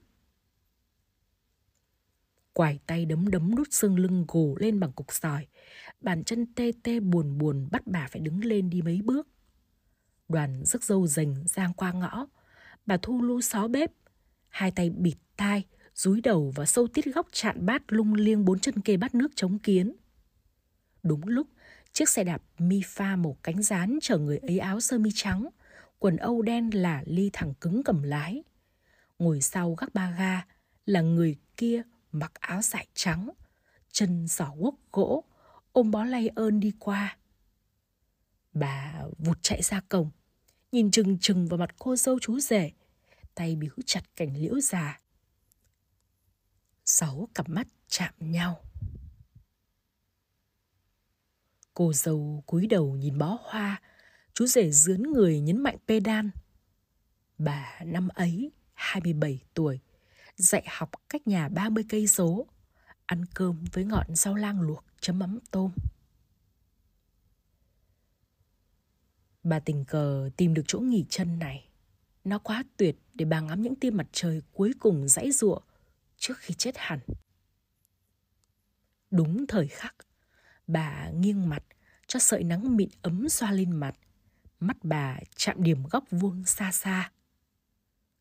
Quải 2.52 2.78
tay 2.86 3.04
đấm 3.04 3.30
đấm 3.30 3.54
đút 3.54 3.68
xương 3.70 3.98
lưng 3.98 4.24
gồ 4.28 4.56
lên 4.60 4.80
bằng 4.80 4.92
cục 4.92 5.12
sỏi. 5.12 5.46
Bàn 6.00 6.24
chân 6.24 6.54
tê 6.54 6.72
tê 6.82 7.00
buồn 7.00 7.38
buồn 7.38 7.68
bắt 7.70 7.82
bà 7.86 8.08
phải 8.10 8.20
đứng 8.20 8.44
lên 8.44 8.70
đi 8.70 8.82
mấy 8.82 9.00
bước. 9.02 9.28
Đoàn 10.28 10.64
rước 10.64 10.84
dâu 10.84 11.06
rành 11.06 11.34
giang 11.46 11.72
qua 11.72 11.92
ngõ. 11.92 12.26
Bà 12.86 12.96
Thu 12.96 13.22
lu 13.22 13.40
xó 13.40 13.68
bếp, 13.68 13.92
hai 14.48 14.70
tay 14.70 14.90
bịt 14.90 15.16
tai, 15.36 15.64
rúi 15.96 16.20
đầu 16.20 16.52
và 16.56 16.66
sâu 16.66 16.86
tít 16.86 17.04
góc 17.04 17.28
chạn 17.32 17.66
bát 17.66 17.82
lung 17.88 18.14
liêng 18.14 18.44
bốn 18.44 18.58
chân 18.58 18.80
kê 18.80 18.96
bát 18.96 19.14
nước 19.14 19.28
chống 19.34 19.58
kiến. 19.58 19.96
Đúng 21.02 21.28
lúc, 21.28 21.46
chiếc 21.92 22.08
xe 22.08 22.24
đạp 22.24 22.42
mi 22.58 22.82
pha 22.86 23.16
màu 23.16 23.36
cánh 23.42 23.62
rán 23.62 23.98
chở 24.02 24.18
người 24.18 24.38
ấy 24.38 24.58
áo 24.58 24.80
sơ 24.80 24.98
mi 24.98 25.10
trắng, 25.14 25.48
quần 25.98 26.16
âu 26.16 26.42
đen 26.42 26.70
là 26.74 27.02
ly 27.06 27.30
thẳng 27.32 27.54
cứng 27.60 27.82
cầm 27.82 28.02
lái. 28.02 28.42
Ngồi 29.18 29.40
sau 29.40 29.74
gác 29.74 29.94
ba 29.94 30.10
ga 30.18 30.42
là 30.86 31.00
người 31.00 31.36
kia 31.56 31.82
mặc 32.12 32.32
áo 32.40 32.62
sải 32.62 32.86
trắng, 32.94 33.30
chân 33.92 34.26
giỏ 34.28 34.52
guốc 34.56 34.74
gỗ, 34.92 35.24
ôm 35.72 35.90
bó 35.90 36.04
lay 36.04 36.28
ơn 36.28 36.60
đi 36.60 36.72
qua. 36.78 37.16
Bà 38.52 39.02
vụt 39.18 39.38
chạy 39.42 39.62
ra 39.62 39.80
cổng, 39.88 40.10
nhìn 40.72 40.90
chừng 40.90 41.18
chừng 41.18 41.46
vào 41.46 41.58
mặt 41.58 41.70
cô 41.78 41.96
dâu 41.96 42.18
chú 42.18 42.40
rể, 42.40 42.70
tay 43.34 43.56
biếu 43.56 43.72
chặt 43.86 44.02
cảnh 44.16 44.36
liễu 44.36 44.60
già. 44.60 45.00
Sáu 46.88 47.28
cặp 47.34 47.48
mắt 47.48 47.66
chạm 47.88 48.14
nhau. 48.18 48.60
Cô 51.74 51.92
dâu 51.92 52.42
cúi 52.46 52.66
đầu 52.66 52.96
nhìn 52.96 53.18
bó 53.18 53.38
hoa, 53.42 53.82
chú 54.34 54.46
rể 54.46 54.70
dướn 54.70 55.02
người 55.02 55.40
nhấn 55.40 55.62
mạnh 55.62 55.76
pedal. 55.88 56.26
Bà 57.38 57.80
năm 57.84 58.08
ấy, 58.08 58.50
27 58.74 59.40
tuổi, 59.54 59.80
dạy 60.36 60.64
học 60.68 60.90
cách 61.08 61.26
nhà 61.26 61.48
30 61.48 61.84
cây 61.88 62.06
số, 62.06 62.46
ăn 63.06 63.24
cơm 63.34 63.64
với 63.72 63.84
ngọn 63.84 64.14
rau 64.14 64.34
lang 64.34 64.60
luộc 64.60 64.84
chấm 65.00 65.18
mắm 65.18 65.38
tôm. 65.50 65.72
Bà 69.42 69.60
tình 69.60 69.84
cờ 69.84 70.30
tìm 70.36 70.54
được 70.54 70.64
chỗ 70.66 70.78
nghỉ 70.78 71.04
chân 71.08 71.38
này. 71.38 71.68
Nó 72.24 72.38
quá 72.38 72.64
tuyệt 72.76 72.96
để 73.14 73.24
bà 73.24 73.40
ngắm 73.40 73.62
những 73.62 73.74
tia 73.74 73.90
mặt 73.90 74.06
trời 74.12 74.42
cuối 74.52 74.72
cùng 74.80 75.08
dãy 75.08 75.32
ruộng 75.32 75.62
trước 76.18 76.38
khi 76.38 76.54
chết 76.54 76.74
hẳn. 76.76 77.00
Đúng 79.10 79.46
thời 79.46 79.68
khắc, 79.68 79.94
bà 80.66 81.08
nghiêng 81.10 81.48
mặt 81.48 81.62
cho 82.06 82.18
sợi 82.18 82.44
nắng 82.44 82.76
mịn 82.76 82.88
ấm 83.02 83.28
xoa 83.28 83.52
lên 83.52 83.72
mặt. 83.72 83.94
Mắt 84.60 84.76
bà 84.82 85.18
chạm 85.36 85.62
điểm 85.62 85.84
góc 85.90 86.04
vuông 86.10 86.44
xa 86.44 86.72
xa. 86.72 87.10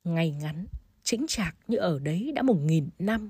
Ngày 0.03 0.31
ngắn, 0.31 0.65
chính 1.03 1.25
chạc 1.27 1.55
như 1.67 1.77
ở 1.77 1.99
đấy 1.99 2.31
đã 2.35 2.41
một 2.41 2.57
nghìn 2.61 2.89
năm. 2.99 3.29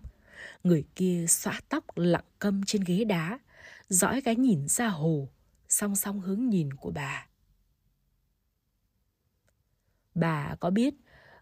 Người 0.64 0.86
kia 0.96 1.26
xõa 1.30 1.60
tóc 1.70 1.98
lặng 1.98 2.26
câm 2.40 2.64
trên 2.64 2.84
ghế 2.84 3.04
đá, 3.04 3.40
dõi 3.90 4.22
cái 4.22 4.36
nhìn 4.36 4.68
ra 4.68 4.88
hồ, 4.88 5.30
song 5.70 5.96
song 5.96 6.22
hướng 6.22 6.50
nhìn 6.50 6.74
của 6.74 6.92
bà. 6.92 7.28
Bà 10.16 10.56
có 10.60 10.70
biết, 10.70 10.94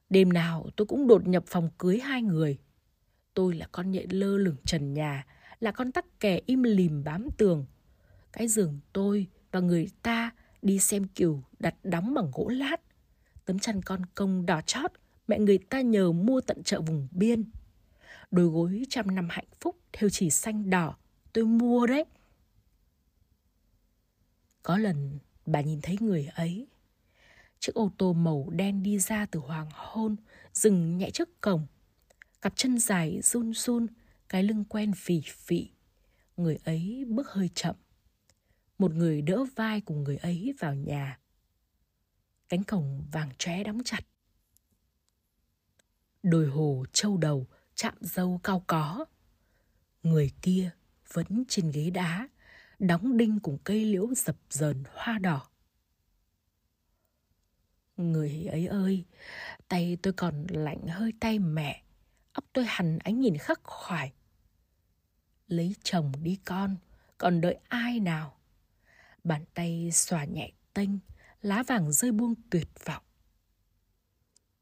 đêm 0.10 0.34
nào 0.34 0.70
tôi 0.76 0.88
cũng 0.88 1.08
đột 1.08 1.28
nhập 1.28 1.44
phòng 1.48 1.70
cưới 1.78 2.00
hai 2.00 2.22
người. 2.22 2.58
Tôi 3.34 3.56
là 3.56 3.68
con 3.72 3.92
nhện 3.92 4.10
lơ 4.10 4.38
lửng 4.38 4.56
trần 4.66 4.94
nhà, 4.94 5.26
là 5.60 5.72
con 5.72 5.92
tắc 5.92 6.20
kè 6.20 6.40
im 6.46 6.64
lìm 6.64 7.04
bám 7.04 7.28
tường. 7.38 7.66
Cái 8.32 8.48
giường 8.48 8.80
tôi 8.94 9.28
và 9.52 9.60
người 9.60 9.90
ta 10.04 10.32
đi 10.62 10.80
xem 10.80 11.08
kiều 11.08 11.44
đặt 11.60 11.76
đóng 11.84 12.14
bằng 12.14 12.32
gỗ 12.34 12.48
lát. 12.48 12.78
Tấm 13.46 13.60
chăn 13.60 13.82
con 13.82 14.06
công 14.16 14.46
đỏ 14.46 14.62
chót, 14.62 14.92
mẹ 15.28 15.40
người 15.40 15.58
ta 15.58 15.82
nhờ 15.82 16.12
mua 16.12 16.42
tận 16.42 16.64
chợ 16.64 16.82
vùng 16.82 17.08
biên. 17.12 17.44
Đôi 18.32 18.46
gối 18.46 18.84
trăm 18.90 19.16
năm 19.16 19.28
hạnh 19.30 19.48
phúc 19.60 19.76
theo 19.94 20.10
chỉ 20.10 20.30
xanh 20.30 20.70
đỏ, 20.70 20.98
tôi 21.34 21.46
mua 21.46 21.88
đấy. 21.88 22.06
Có 24.64 24.78
lần 24.78 25.20
bà 25.46 25.62
nhìn 25.62 25.80
thấy 25.82 25.98
người 26.00 26.30
ấy 26.36 26.68
Chiếc 27.64 27.76
ô 27.76 27.92
tô 27.98 28.14
màu 28.14 28.50
đen 28.50 28.84
đi 28.84 29.00
ra 29.00 29.26
từ 29.26 29.40
hoàng 29.40 29.70
hôn, 29.74 30.16
dừng 30.54 30.98
nhẹ 30.98 31.10
trước 31.10 31.42
cổng. 31.42 31.68
Cặp 32.44 32.54
chân 32.56 32.80
dài 32.80 33.22
run 33.22 33.54
run, 33.54 33.88
cái 34.30 34.44
lưng 34.44 34.64
quen 34.70 34.94
phì 34.94 35.22
phì. 35.22 35.70
Người 36.38 36.58
ấy 36.64 37.06
bước 37.08 37.28
hơi 37.30 37.50
chậm. 37.56 37.76
Một 38.78 38.94
người 38.94 39.22
đỡ 39.22 39.46
vai 39.56 39.82
cùng 39.82 40.04
người 40.04 40.18
ấy 40.18 40.54
vào 40.60 40.76
nhà. 40.76 41.20
Cánh 42.50 42.64
cổng 42.64 43.06
vàng 43.12 43.30
tróe 43.38 43.64
đóng 43.64 43.82
chặt. 43.86 44.02
Đồi 46.24 46.48
hồ 46.48 46.86
trâu 46.94 47.18
đầu, 47.18 47.48
chạm 47.76 47.94
dâu 48.02 48.40
cao 48.44 48.64
có. 48.68 49.06
Người 50.04 50.32
kia 50.42 50.72
vẫn 51.14 51.44
trên 51.48 51.72
ghế 51.72 51.90
đá, 51.90 52.30
đóng 52.80 53.18
đinh 53.18 53.40
cùng 53.40 53.58
cây 53.64 53.86
liễu 53.86 54.08
dập 54.16 54.36
dờn 54.50 54.84
hoa 54.94 55.20
đỏ. 55.20 55.50
Người 57.98 58.46
ấy 58.46 58.68
ơi, 58.68 59.06
tay 59.68 59.98
tôi 60.02 60.14
còn 60.14 60.48
lạnh 60.50 60.88
hơi 60.88 61.14
tay 61.20 61.40
mẹ, 61.40 61.83
óc 62.34 62.46
tôi 62.54 62.66
hằn 62.68 63.00
ánh 63.00 63.20
nhìn 63.20 63.38
khắc 63.38 63.60
khoải. 63.64 64.14
Lấy 65.48 65.76
chồng 65.84 66.12
đi 66.22 66.40
con, 66.46 66.76
còn 67.18 67.42
đợi 67.42 67.60
ai 67.68 68.00
nào? 68.00 68.38
Bàn 69.24 69.46
tay 69.54 69.92
xòa 69.92 70.26
nhẹ 70.26 70.52
tênh, 70.74 70.90
lá 71.42 71.64
vàng 71.64 71.92
rơi 71.92 72.12
buông 72.12 72.36
tuyệt 72.50 72.68
vọng. 72.86 73.04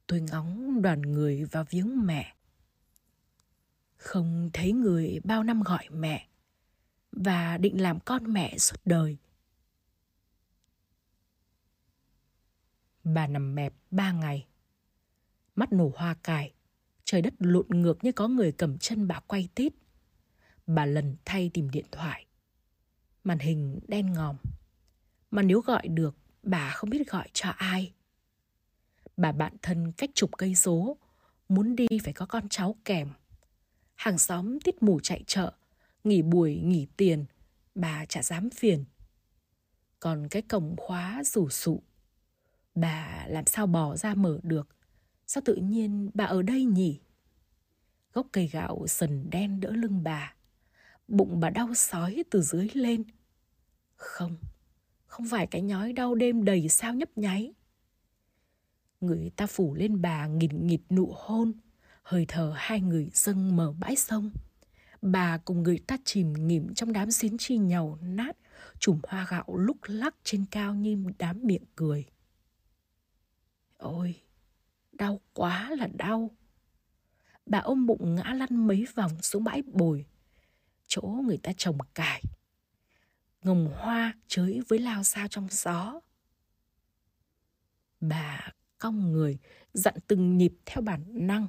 Tôi 0.07 0.21
ngóng 0.21 0.81
đoàn 0.81 1.01
người 1.01 1.45
vào 1.45 1.65
viếng 1.69 2.05
mẹ. 2.05 2.35
Không 3.97 4.49
thấy 4.53 4.71
người 4.71 5.19
bao 5.23 5.43
năm 5.43 5.61
gọi 5.61 5.89
mẹ 5.89 6.27
và 7.11 7.57
định 7.57 7.81
làm 7.81 7.99
con 7.99 8.33
mẹ 8.33 8.57
suốt 8.57 8.81
đời. 8.85 9.17
Bà 13.03 13.27
nằm 13.27 13.55
mẹp 13.55 13.73
ba 13.91 14.11
ngày. 14.11 14.47
Mắt 15.55 15.71
nổ 15.71 15.91
hoa 15.95 16.13
cải, 16.13 16.53
trời 17.11 17.21
đất 17.21 17.33
lộn 17.39 17.65
ngược 17.69 18.03
như 18.03 18.11
có 18.11 18.27
người 18.27 18.51
cầm 18.51 18.77
chân 18.77 19.07
bà 19.07 19.19
quay 19.19 19.49
tít. 19.55 19.73
Bà 20.67 20.85
lần 20.85 21.15
thay 21.25 21.51
tìm 21.53 21.69
điện 21.69 21.85
thoại. 21.91 22.25
Màn 23.23 23.39
hình 23.39 23.79
đen 23.87 24.13
ngòm. 24.13 24.37
Mà 25.31 25.41
nếu 25.41 25.61
gọi 25.61 25.87
được, 25.87 26.15
bà 26.43 26.71
không 26.71 26.89
biết 26.89 27.09
gọi 27.09 27.29
cho 27.33 27.49
ai. 27.49 27.93
Bà 29.17 29.31
bạn 29.31 29.53
thân 29.61 29.91
cách 29.91 30.09
chục 30.13 30.29
cây 30.37 30.55
số, 30.55 30.97
muốn 31.49 31.75
đi 31.75 31.87
phải 32.03 32.13
có 32.13 32.25
con 32.25 32.49
cháu 32.49 32.75
kèm. 32.85 33.09
Hàng 33.95 34.17
xóm 34.17 34.59
tít 34.59 34.83
mù 34.83 34.99
chạy 34.99 35.23
chợ, 35.27 35.53
nghỉ 36.03 36.21
buổi 36.21 36.55
nghỉ 36.55 36.87
tiền, 36.97 37.25
bà 37.75 38.05
chả 38.05 38.23
dám 38.23 38.49
phiền. 38.49 38.85
Còn 39.99 40.27
cái 40.27 40.41
cổng 40.41 40.75
khóa 40.77 41.23
rủ 41.23 41.49
sụ, 41.49 41.83
bà 42.75 43.25
làm 43.27 43.45
sao 43.45 43.67
bỏ 43.67 43.95
ra 43.95 44.15
mở 44.15 44.39
được, 44.43 44.67
sao 45.33 45.41
tự 45.45 45.55
nhiên 45.55 46.09
bà 46.13 46.25
ở 46.25 46.41
đây 46.41 46.63
nhỉ? 46.65 46.99
Gốc 48.13 48.27
cây 48.31 48.47
gạo 48.47 48.87
sần 48.87 49.29
đen 49.29 49.59
đỡ 49.59 49.71
lưng 49.71 50.03
bà, 50.03 50.35
bụng 51.07 51.39
bà 51.39 51.49
đau 51.49 51.73
sói 51.73 52.23
từ 52.29 52.41
dưới 52.41 52.69
lên. 52.73 53.03
Không, 53.95 54.37
không 55.05 55.27
phải 55.29 55.47
cái 55.47 55.61
nhói 55.61 55.93
đau 55.93 56.15
đêm 56.15 56.43
đầy 56.43 56.69
sao 56.69 56.93
nhấp 56.93 57.17
nháy. 57.17 57.53
Người 59.01 59.31
ta 59.35 59.47
phủ 59.47 59.73
lên 59.73 60.01
bà 60.01 60.27
nghìn 60.27 60.67
nghịt 60.67 60.81
nụ 60.89 61.13
hôn, 61.15 61.53
hơi 62.03 62.25
thở 62.27 62.53
hai 62.55 62.81
người 62.81 63.09
dâng 63.13 63.55
mở 63.55 63.73
bãi 63.79 63.95
sông. 63.95 64.31
Bà 65.01 65.37
cùng 65.37 65.63
người 65.63 65.79
ta 65.87 65.97
chìm 66.03 66.47
nghỉm 66.47 66.73
trong 66.73 66.93
đám 66.93 67.11
xín 67.11 67.37
chi 67.37 67.57
nhàu 67.57 67.97
nát, 68.01 68.37
chùm 68.79 68.99
hoa 69.03 69.27
gạo 69.29 69.57
lúc 69.57 69.77
lắc 69.83 70.15
trên 70.23 70.45
cao 70.51 70.75
như 70.75 71.05
đám 71.17 71.39
miệng 71.43 71.65
cười. 71.75 72.05
Ôi, 73.77 74.15
đau 75.01 75.21
quá 75.33 75.69
là 75.77 75.87
đau. 75.93 76.31
Bà 77.45 77.59
ôm 77.59 77.85
bụng 77.85 78.15
ngã 78.15 78.23
lăn 78.23 78.67
mấy 78.67 78.85
vòng 78.95 79.21
xuống 79.21 79.43
bãi 79.43 79.61
bồi, 79.61 80.05
chỗ 80.87 81.01
người 81.01 81.37
ta 81.37 81.51
trồng 81.57 81.77
cải. 81.95 82.23
Ngồng 83.43 83.73
hoa 83.77 84.13
chới 84.27 84.61
với 84.67 84.79
lao 84.79 85.03
sao 85.03 85.27
trong 85.27 85.47
gió. 85.51 85.99
Bà 87.99 88.49
cong 88.77 89.11
người, 89.11 89.37
dặn 89.73 89.93
từng 90.07 90.37
nhịp 90.37 90.53
theo 90.65 90.81
bản 90.81 91.03
năng. 91.07 91.47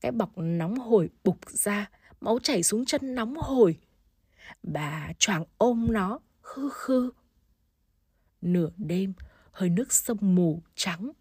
Cái 0.00 0.12
bọc 0.12 0.38
nóng 0.38 0.78
hổi 0.78 1.10
bục 1.24 1.50
ra, 1.50 1.90
máu 2.20 2.38
chảy 2.42 2.62
xuống 2.62 2.84
chân 2.84 3.14
nóng 3.14 3.36
hổi. 3.36 3.78
Bà 4.62 5.12
choàng 5.18 5.44
ôm 5.58 5.86
nó, 5.90 6.18
khư 6.42 6.70
khư. 6.72 7.10
Nửa 8.40 8.70
đêm, 8.76 9.12
hơi 9.52 9.70
nước 9.70 9.92
sông 9.92 10.34
mù 10.34 10.62
trắng. 10.74 11.12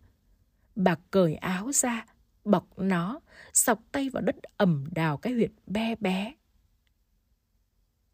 Bà 0.75 0.95
cởi 1.11 1.35
áo 1.35 1.71
ra, 1.71 2.05
bọc 2.45 2.79
nó, 2.79 3.19
sọc 3.53 3.79
tay 3.91 4.09
vào 4.09 4.21
đất 4.21 4.35
ẩm 4.57 4.87
đào 4.91 5.17
cái 5.17 5.33
huyệt 5.33 5.51
bé 5.67 5.95
bé. 5.95 6.33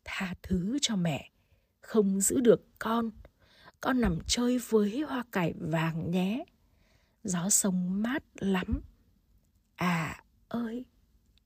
Tha 0.04 0.34
thứ 0.42 0.78
cho 0.82 0.96
mẹ, 0.96 1.32
không 1.82 2.22
giữ 2.22 2.40
được 2.40 2.66
con. 2.80 3.12
Con 3.82 4.02
nằm 4.02 4.20
chơi 4.28 4.58
với 4.70 5.02
hoa 5.02 5.24
cải 5.32 5.54
vàng 5.60 6.12
nhé. 6.12 6.44
Gió 7.24 7.50
sông 7.50 8.02
mát 8.02 8.24
lắm. 8.36 8.82
À 9.76 10.24
ơi, 10.48 10.86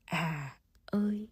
à 0.05 0.57
ơi. 0.85 1.29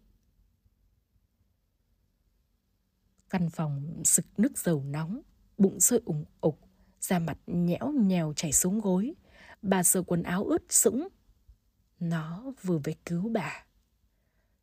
Căn 3.30 3.50
phòng 3.50 4.02
sực 4.04 4.26
nước 4.36 4.58
dầu 4.58 4.84
nóng, 4.84 5.20
bụng 5.58 5.80
sôi 5.80 6.00
ủng 6.04 6.24
ục, 6.40 6.60
da 7.00 7.18
mặt 7.18 7.38
nhẽo 7.46 7.88
nhèo 7.88 8.32
chảy 8.36 8.52
xuống 8.52 8.80
gối. 8.80 9.14
Bà 9.62 9.82
sờ 9.82 10.02
quần 10.02 10.22
áo 10.22 10.44
ướt 10.44 10.62
sũng. 10.68 11.08
Nó 12.00 12.52
vừa 12.62 12.78
về 12.84 12.94
cứu 13.06 13.28
bà. 13.28 13.64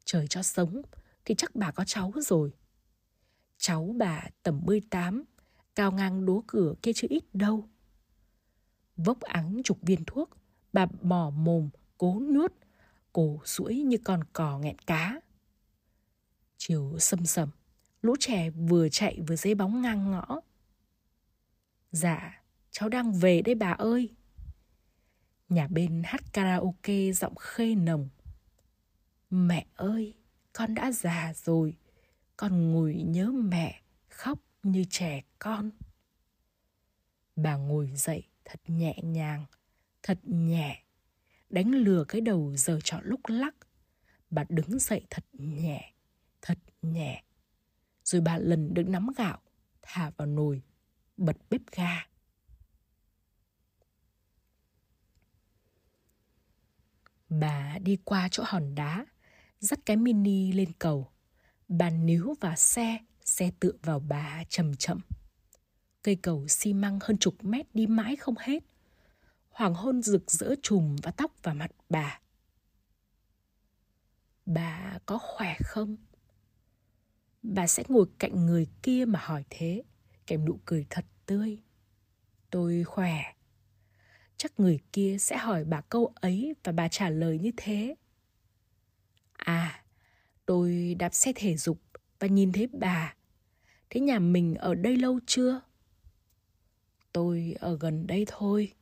Trời 0.05 0.27
cho 0.27 0.43
sống 0.43 0.81
thì 1.25 1.35
chắc 1.35 1.55
bà 1.55 1.71
có 1.71 1.83
cháu 1.87 2.11
rồi. 2.15 2.53
Cháu 3.57 3.95
bà 3.97 4.23
tầm 4.43 4.61
18, 4.65 5.23
cao 5.75 5.91
ngang 5.91 6.25
đố 6.25 6.43
cửa 6.47 6.73
kia 6.81 6.91
chứ 6.95 7.07
ít 7.09 7.23
đâu. 7.33 7.69
Vốc 8.97 9.21
ắng 9.21 9.61
chục 9.63 9.77
viên 9.81 10.05
thuốc, 10.07 10.29
bà 10.73 10.85
mò 11.01 11.29
mồm, 11.29 11.69
cố 11.97 12.19
nuốt, 12.19 12.53
cổ 13.13 13.39
suỗi 13.45 13.75
như 13.75 13.97
con 14.03 14.23
cò 14.33 14.59
nghẹn 14.59 14.79
cá. 14.79 15.19
Chiều 16.57 16.95
sầm 16.99 17.25
sầm, 17.25 17.49
lũ 18.01 18.15
trẻ 18.19 18.49
vừa 18.49 18.89
chạy 18.89 19.21
vừa 19.27 19.35
dây 19.35 19.55
bóng 19.55 19.81
ngang 19.81 20.11
ngõ. 20.11 20.41
Dạ, 21.91 22.43
cháu 22.71 22.89
đang 22.89 23.13
về 23.13 23.41
đây 23.41 23.55
bà 23.55 23.71
ơi. 23.71 24.14
Nhà 25.49 25.67
bên 25.67 26.01
hát 26.05 26.33
karaoke 26.33 27.11
giọng 27.11 27.35
khê 27.35 27.75
nồng. 27.75 28.09
Mẹ 29.29 29.65
ơi, 29.75 30.13
con 30.53 30.73
đã 30.73 30.91
già 30.91 31.33
rồi, 31.35 31.77
con 32.37 32.71
ngồi 32.71 32.95
nhớ 32.95 33.31
mẹ, 33.31 33.81
khóc 34.09 34.39
như 34.63 34.83
trẻ 34.89 35.21
con. 35.39 35.71
Bà 37.35 37.55
ngồi 37.55 37.91
dậy 37.95 38.23
thật 38.45 38.61
nhẹ 38.67 38.99
nhàng, 39.03 39.45
thật 40.03 40.19
nhẹ, 40.23 40.83
đánh 41.49 41.71
lừa 41.71 42.03
cái 42.07 42.21
đầu 42.21 42.55
giờ 42.55 42.79
trọ 42.83 42.99
lúc 43.03 43.19
lắc. 43.27 43.55
Bà 44.29 44.43
đứng 44.49 44.79
dậy 44.79 45.05
thật 45.09 45.25
nhẹ, 45.33 45.93
thật 46.41 46.59
nhẹ. 46.81 47.23
Rồi 48.03 48.21
bà 48.21 48.37
lần 48.37 48.73
được 48.73 48.87
nắm 48.87 49.07
gạo, 49.17 49.41
thả 49.81 50.11
vào 50.17 50.27
nồi, 50.27 50.61
bật 51.17 51.37
bếp 51.49 51.61
ga. 51.75 52.07
Bà 57.29 57.77
đi 57.77 57.97
qua 58.03 58.27
chỗ 58.31 58.43
hòn 58.45 58.75
đá, 58.75 59.05
dắt 59.59 59.79
cái 59.85 59.97
mini 59.97 60.51
lên 60.51 60.71
cầu. 60.79 61.11
Bà 61.67 61.89
níu 61.89 62.33
vào 62.39 62.55
xe, 62.55 62.97
xe 63.25 63.51
tựa 63.59 63.71
vào 63.83 63.99
bà 63.99 64.43
chậm 64.49 64.75
chậm. 64.75 64.99
Cây 66.01 66.15
cầu 66.15 66.47
xi 66.47 66.73
măng 66.73 66.99
hơn 67.01 67.17
chục 67.17 67.43
mét 67.43 67.75
đi 67.75 67.87
mãi 67.87 68.15
không 68.15 68.35
hết. 68.39 68.63
Hoàng 69.49 69.73
hôn 69.73 70.01
rực 70.01 70.31
rỡ 70.31 70.55
trùm 70.63 70.95
và 71.03 71.11
tóc 71.11 71.31
vào 71.43 71.55
mặt 71.55 71.71
bà. 71.89 72.19
Bà 74.45 74.99
có 75.05 75.17
khỏe 75.17 75.55
không? 75.65 75.97
Bà 77.43 77.67
sẽ 77.67 77.83
ngồi 77.87 78.05
cạnh 78.19 78.45
người 78.45 78.67
kia 78.83 79.05
mà 79.05 79.19
hỏi 79.23 79.43
thế, 79.49 79.83
kèm 80.27 80.45
nụ 80.45 80.59
cười 80.65 80.85
thật 80.89 81.05
tươi. 81.25 81.63
Tôi 82.49 82.83
khỏe. 82.83 83.34
Chắc 84.37 84.59
người 84.59 84.79
kia 84.93 85.17
sẽ 85.19 85.37
hỏi 85.37 85.63
bà 85.63 85.81
câu 85.81 86.13
ấy 86.15 86.55
và 86.63 86.71
bà 86.71 86.87
trả 86.87 87.09
lời 87.09 87.39
như 87.39 87.51
thế. 87.57 87.95
À, 89.33 89.83
tôi 90.45 90.95
đạp 90.99 91.13
xe 91.13 91.33
thể 91.35 91.57
dục 91.57 91.81
và 92.19 92.27
nhìn 92.27 92.51
thấy 92.51 92.67
bà. 92.67 93.15
Thế 93.89 94.01
nhà 94.01 94.19
mình 94.19 94.55
ở 94.55 94.75
đây 94.75 94.97
lâu 94.97 95.19
chưa? 95.25 95.61
Tôi 97.11 97.55
ở 97.59 97.77
gần 97.77 98.07
đây 98.07 98.25
thôi. 98.27 98.73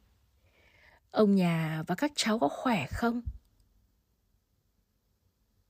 Ông 1.11 1.35
nhà 1.35 1.83
và 1.87 1.95
các 1.95 2.11
cháu 2.15 2.39
có 2.39 2.47
khỏe 2.47 2.87
không? 2.91 3.21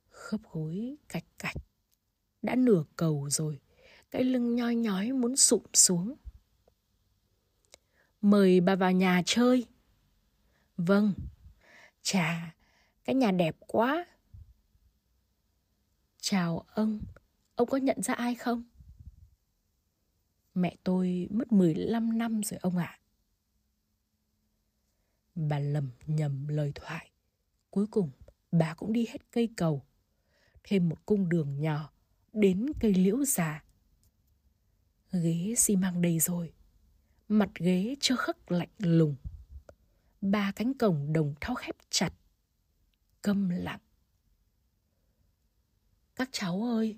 Khớp 0.10 0.42
gối 0.52 0.96
cạch 1.10 1.26
cạch. 1.38 1.56
Đã 2.42 2.56
nửa 2.56 2.84
cầu 2.96 3.30
rồi, 3.30 3.60
cái 4.12 4.24
lưng 4.24 4.56
nhoi 4.56 4.76
nhói 4.76 5.12
muốn 5.12 5.36
sụm 5.36 5.62
xuống. 5.74 6.16
Mời 8.22 8.62
bà 8.62 8.76
vào 8.76 8.92
nhà 8.92 9.22
chơi. 9.26 9.66
Vâng. 10.78 11.14
Chà, 12.02 12.56
cái 13.06 13.16
nhà 13.16 13.32
đẹp 13.32 13.56
quá. 13.60 14.06
Chào 16.22 16.66
ông, 16.74 17.00
ông 17.56 17.70
có 17.70 17.78
nhận 17.78 18.02
ra 18.02 18.14
ai 18.14 18.36
không? 18.36 18.64
Mẹ 20.54 20.76
tôi 20.84 21.28
mất 21.32 21.52
15 21.52 22.18
năm 22.18 22.42
rồi 22.44 22.60
ông 22.62 22.78
ạ. 22.78 23.00
À. 23.00 23.00
Bà 25.36 25.60
lầm 25.60 25.90
nhầm 26.08 26.48
lời 26.48 26.72
thoại. 26.76 27.12
Cuối 27.70 27.88
cùng, 27.88 28.12
bà 28.52 28.74
cũng 28.74 28.94
đi 28.94 29.06
hết 29.06 29.32
cây 29.32 29.50
cầu. 29.58 29.86
Thêm 30.64 30.90
một 30.90 31.06
cung 31.06 31.30
đường 31.30 31.62
nhỏ, 31.62 31.92
đến 32.34 32.66
cây 32.80 32.94
liễu 32.94 33.26
già. 33.26 33.64
Ghế 35.12 35.54
xi 35.58 35.76
măng 35.76 36.02
đầy 36.02 36.20
rồi. 36.20 36.54
Mặt 37.28 37.50
ghế 37.56 37.96
trơ 38.00 38.16
khắc 38.16 38.52
lạnh 38.52 38.70
lùng. 38.78 39.16
Ba 40.24 40.52
cánh 40.56 40.74
cổng 40.74 41.14
đồng 41.14 41.34
thau 41.42 41.56
khép 41.56 41.76
chặt. 41.90 42.14
Câm 43.22 43.50
lặng. 43.50 43.80
Các 46.16 46.30
cháu 46.32 46.64
ơi, 46.64 46.98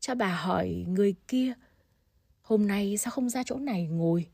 cha 0.00 0.14
bà 0.14 0.36
hỏi 0.36 0.84
người 0.88 1.14
kia 1.28 1.54
Hôm 2.42 2.66
nay 2.66 2.96
sao 2.96 3.10
không 3.10 3.30
ra 3.30 3.42
chỗ 3.42 3.58
này 3.58 3.86
ngồi? 3.86 4.30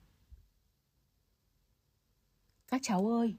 Các 2.69 2.81
cháu 2.85 3.09
ơi, 3.09 3.37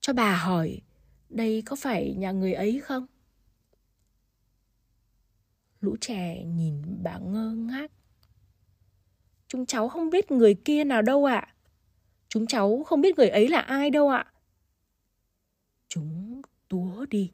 cho 0.00 0.12
bà 0.12 0.36
hỏi, 0.36 0.80
đây 1.28 1.62
có 1.66 1.76
phải 1.76 2.14
nhà 2.18 2.32
người 2.32 2.52
ấy 2.52 2.80
không? 2.84 3.06
Lũ 5.80 5.96
trẻ 6.00 6.44
nhìn 6.44 7.02
bà 7.02 7.18
ngơ 7.18 7.50
ngác. 7.50 7.92
Chúng 9.48 9.66
cháu 9.66 9.88
không 9.88 10.10
biết 10.10 10.30
người 10.30 10.54
kia 10.64 10.84
nào 10.84 11.02
đâu 11.02 11.24
ạ. 11.24 11.38
À. 11.38 11.54
Chúng 12.28 12.46
cháu 12.46 12.82
không 12.86 13.00
biết 13.00 13.18
người 13.18 13.28
ấy 13.28 13.48
là 13.48 13.60
ai 13.60 13.90
đâu 13.90 14.08
ạ. 14.08 14.32
Chúng 15.88 16.42
túa 16.68 17.06
đi, 17.06 17.32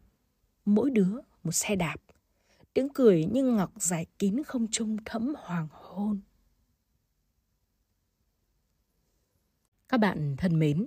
mỗi 0.64 0.90
đứa 0.90 1.18
một 1.44 1.52
xe 1.52 1.76
đạp. 1.76 1.96
Tiếng 2.74 2.88
cười 2.94 3.24
như 3.24 3.44
ngọc 3.44 3.72
dài 3.76 4.06
kín 4.18 4.42
không 4.46 4.66
trung 4.70 4.96
thẫm 5.04 5.34
hoàng 5.38 5.68
hôn. 5.70 6.20
Các 9.88 9.98
bạn 10.00 10.34
thân 10.38 10.58
mến, 10.58 10.86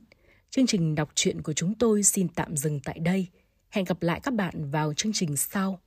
chương 0.50 0.68
trình 0.68 0.96
đọc 0.96 1.10
truyện 1.16 1.42
của 1.42 1.54
chúng 1.54 1.76
tôi 1.76 2.04
xin 2.04 2.28
tạm 2.30 2.58
dừng 2.58 2.80
tại 2.84 3.00
đây. 3.00 3.28
Hẹn 3.70 3.86
gặp 3.86 4.02
lại 4.02 4.20
các 4.24 4.34
bạn 4.34 4.72
vào 4.72 4.94
chương 4.94 5.14
trình 5.14 5.38
sau. 5.38 5.80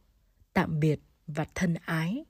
Tạm 0.53 0.81
biệt 0.81 1.01
và 1.27 1.47
thân 1.55 1.75
ái. 1.75 2.25